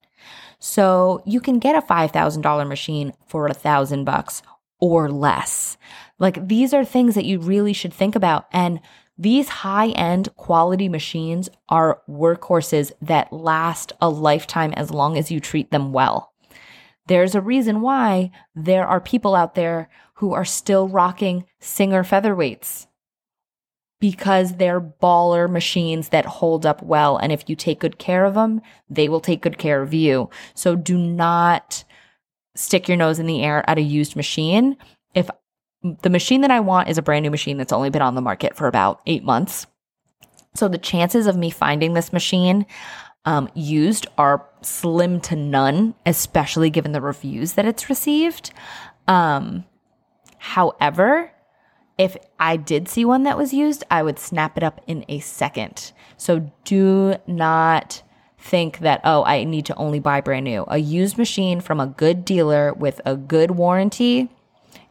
So 0.58 1.22
you 1.24 1.40
can 1.40 1.58
get 1.58 1.76
a 1.76 1.86
$5,000 1.86 2.68
machine 2.68 3.12
for 3.26 3.46
a 3.46 3.54
thousand 3.54 4.04
bucks 4.04 4.42
or 4.80 5.10
less. 5.10 5.76
Like 6.18 6.48
these 6.48 6.74
are 6.74 6.84
things 6.84 7.14
that 7.14 7.24
you 7.24 7.38
really 7.38 7.72
should 7.72 7.92
think 7.92 8.14
about. 8.14 8.46
And 8.52 8.80
these 9.16 9.48
high 9.48 9.88
end 9.90 10.34
quality 10.36 10.88
machines 10.88 11.48
are 11.68 12.02
workhorses 12.08 12.92
that 13.02 13.32
last 13.32 13.92
a 14.00 14.08
lifetime 14.08 14.72
as 14.74 14.90
long 14.90 15.16
as 15.16 15.30
you 15.30 15.40
treat 15.40 15.70
them 15.70 15.92
well. 15.92 16.32
There's 17.06 17.34
a 17.34 17.40
reason 17.40 17.80
why 17.80 18.30
there 18.54 18.86
are 18.86 19.00
people 19.00 19.34
out 19.34 19.54
there 19.54 19.88
who 20.14 20.34
are 20.34 20.44
still 20.44 20.88
rocking 20.88 21.46
Singer 21.58 22.04
featherweights 22.04 22.87
because 24.00 24.56
they're 24.56 24.80
baller 24.80 25.50
machines 25.50 26.10
that 26.10 26.24
hold 26.24 26.64
up 26.64 26.82
well. 26.82 27.16
And 27.16 27.32
if 27.32 27.48
you 27.48 27.56
take 27.56 27.80
good 27.80 27.98
care 27.98 28.24
of 28.24 28.34
them, 28.34 28.60
they 28.88 29.08
will 29.08 29.20
take 29.20 29.42
good 29.42 29.58
care 29.58 29.82
of 29.82 29.92
you. 29.92 30.30
So 30.54 30.76
do 30.76 30.96
not 30.96 31.84
stick 32.54 32.88
your 32.88 32.96
nose 32.96 33.18
in 33.18 33.26
the 33.26 33.42
air 33.42 33.68
at 33.68 33.78
a 33.78 33.82
used 33.82 34.16
machine. 34.16 34.76
If 35.14 35.30
the 36.02 36.10
machine 36.10 36.40
that 36.42 36.50
I 36.50 36.60
want 36.60 36.88
is 36.88 36.98
a 36.98 37.02
brand 37.02 37.22
new 37.22 37.30
machine 37.30 37.56
that's 37.56 37.72
only 37.72 37.90
been 37.90 38.02
on 38.02 38.14
the 38.14 38.20
market 38.20 38.56
for 38.56 38.66
about 38.66 39.00
eight 39.06 39.24
months. 39.24 39.66
So 40.54 40.68
the 40.68 40.78
chances 40.78 41.26
of 41.26 41.36
me 41.36 41.50
finding 41.50 41.94
this 41.94 42.12
machine 42.12 42.66
um, 43.24 43.48
used 43.54 44.06
are 44.16 44.46
slim 44.62 45.20
to 45.22 45.36
none, 45.36 45.94
especially 46.06 46.70
given 46.70 46.92
the 46.92 47.00
reviews 47.00 47.52
that 47.54 47.66
it's 47.66 47.88
received. 47.88 48.52
Um, 49.06 49.64
however, 50.38 51.30
if 51.98 52.16
I 52.38 52.56
did 52.56 52.88
see 52.88 53.04
one 53.04 53.24
that 53.24 53.36
was 53.36 53.52
used, 53.52 53.84
I 53.90 54.02
would 54.02 54.18
snap 54.18 54.56
it 54.56 54.62
up 54.62 54.80
in 54.86 55.04
a 55.08 55.18
second. 55.18 55.92
So 56.16 56.50
do 56.64 57.16
not 57.26 58.02
think 58.38 58.78
that, 58.78 59.00
oh, 59.02 59.24
I 59.24 59.42
need 59.42 59.66
to 59.66 59.74
only 59.74 59.98
buy 59.98 60.20
brand 60.20 60.44
new. 60.44 60.64
A 60.68 60.78
used 60.78 61.18
machine 61.18 61.60
from 61.60 61.80
a 61.80 61.86
good 61.88 62.24
dealer 62.24 62.72
with 62.72 63.00
a 63.04 63.16
good 63.16 63.50
warranty 63.52 64.30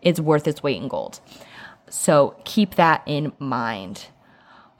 is 0.01 0.19
worth 0.19 0.47
its 0.47 0.61
weight 0.61 0.81
in 0.81 0.89
gold. 0.89 1.21
So 1.89 2.35
keep 2.43 2.75
that 2.75 3.03
in 3.05 3.31
mind. 3.39 4.07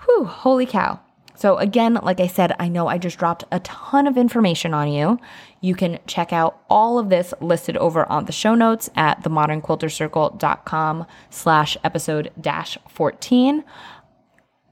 Whew, 0.05 0.25
holy 0.25 0.65
cow. 0.65 0.99
So, 1.37 1.57
again, 1.57 1.99
like 2.01 2.19
I 2.19 2.25
said, 2.25 2.55
I 2.59 2.67
know 2.67 2.87
I 2.87 2.97
just 2.97 3.19
dropped 3.19 3.43
a 3.51 3.59
ton 3.59 4.07
of 4.07 4.17
information 4.17 4.73
on 4.73 4.91
you. 4.91 5.19
You 5.61 5.75
can 5.75 5.99
check 6.07 6.33
out 6.33 6.59
all 6.67 6.97
of 6.97 7.09
this 7.09 7.31
listed 7.39 7.77
over 7.77 8.09
on 8.09 8.25
the 8.25 8.31
show 8.31 8.55
notes 8.55 8.89
at 8.95 9.23
themodernquiltercircle.com 9.23 11.05
slash 11.29 11.77
episode 11.83 12.31
dash 12.41 12.79
14 12.89 13.63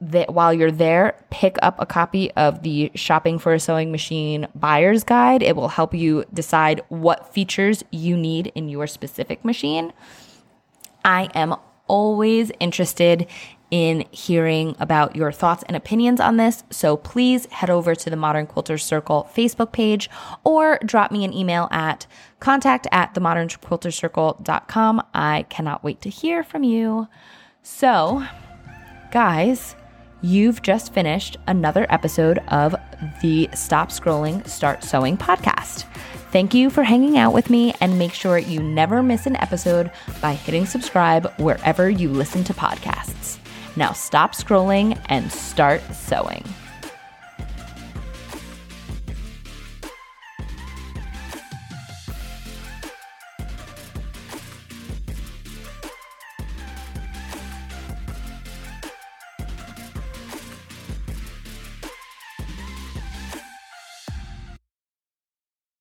that 0.01 0.34
while 0.34 0.51
you're 0.51 0.71
there, 0.71 1.23
pick 1.30 1.58
up 1.62 1.80
a 1.80 1.86
copy 1.86 2.32
of 2.32 2.63
the 2.63 2.91
Shopping 2.95 3.38
for 3.38 3.54
a 3.54 3.60
Sewing 3.60 3.91
Machine 3.91 4.47
Buyer's 4.56 5.04
Guide. 5.04 5.43
It 5.43 5.56
will 5.56 5.67
help 5.67 5.93
you 5.93 6.25
decide 6.34 6.82
what 6.89 7.32
features 7.32 7.84
you 7.91 8.17
need 8.17 8.51
in 8.56 8.69
your 8.69 8.88
specific 8.88 9.45
machine. 9.45 9.93
I 11.04 11.30
am 11.36 11.56
always 11.88 12.51
interested 12.60 13.28
in 13.71 14.06
hearing 14.12 14.75
about 14.80 15.15
your 15.15 15.32
thoughts 15.32 15.63
and 15.67 15.75
opinions 15.75 16.19
on 16.19 16.38
this. 16.38 16.63
So 16.69 16.97
please 16.97 17.45
head 17.47 17.69
over 17.69 17.95
to 17.95 18.10
the 18.10 18.15
Modern 18.15 18.47
Quilter 18.47 18.78
Circle 18.78 19.30
Facebook 19.36 19.71
page 19.71 20.10
or 20.43 20.80
drop 20.86 21.12
me 21.12 21.25
an 21.25 21.34
email 21.34 21.67
at 21.71 22.08
contact 22.39 22.88
at 22.91 23.13
themodernquiltercircle.com. 23.13 25.04
I 25.13 25.45
cannot 25.49 25.84
wait 25.84 26.01
to 26.01 26.10
hear 26.10 26.43
from 26.43 26.63
you. 26.63 27.08
So, 27.63 28.23
guys, 29.12 29.75
you've 30.21 30.62
just 30.62 30.93
finished 30.93 31.38
another 31.47 31.88
episode 31.89 32.39
of 32.49 32.75
the 33.21 33.49
Stop 33.54 33.89
Scrolling, 33.89 34.47
Start 34.47 34.84
Sewing 34.84 35.17
podcast. 35.17 35.86
Thank 36.32 36.54
you 36.54 36.69
for 36.69 36.84
hanging 36.84 37.17
out 37.17 37.34
with 37.34 37.49
me 37.49 37.73
and 37.80 37.97
make 37.97 38.12
sure 38.13 38.38
you 38.38 38.62
never 38.62 39.01
miss 39.01 39.25
an 39.25 39.38
episode 39.38 39.89
by 40.21 40.34
hitting 40.34 40.65
subscribe 40.65 41.32
wherever 41.39 41.89
you 41.89 42.10
listen 42.10 42.43
to 42.43 42.54
podcasts. 42.54 43.39
Now 43.76 43.92
stop 43.94 44.34
scrolling 44.34 45.00
and 45.10 45.32
start 45.32 45.82
sewing. 45.94 46.44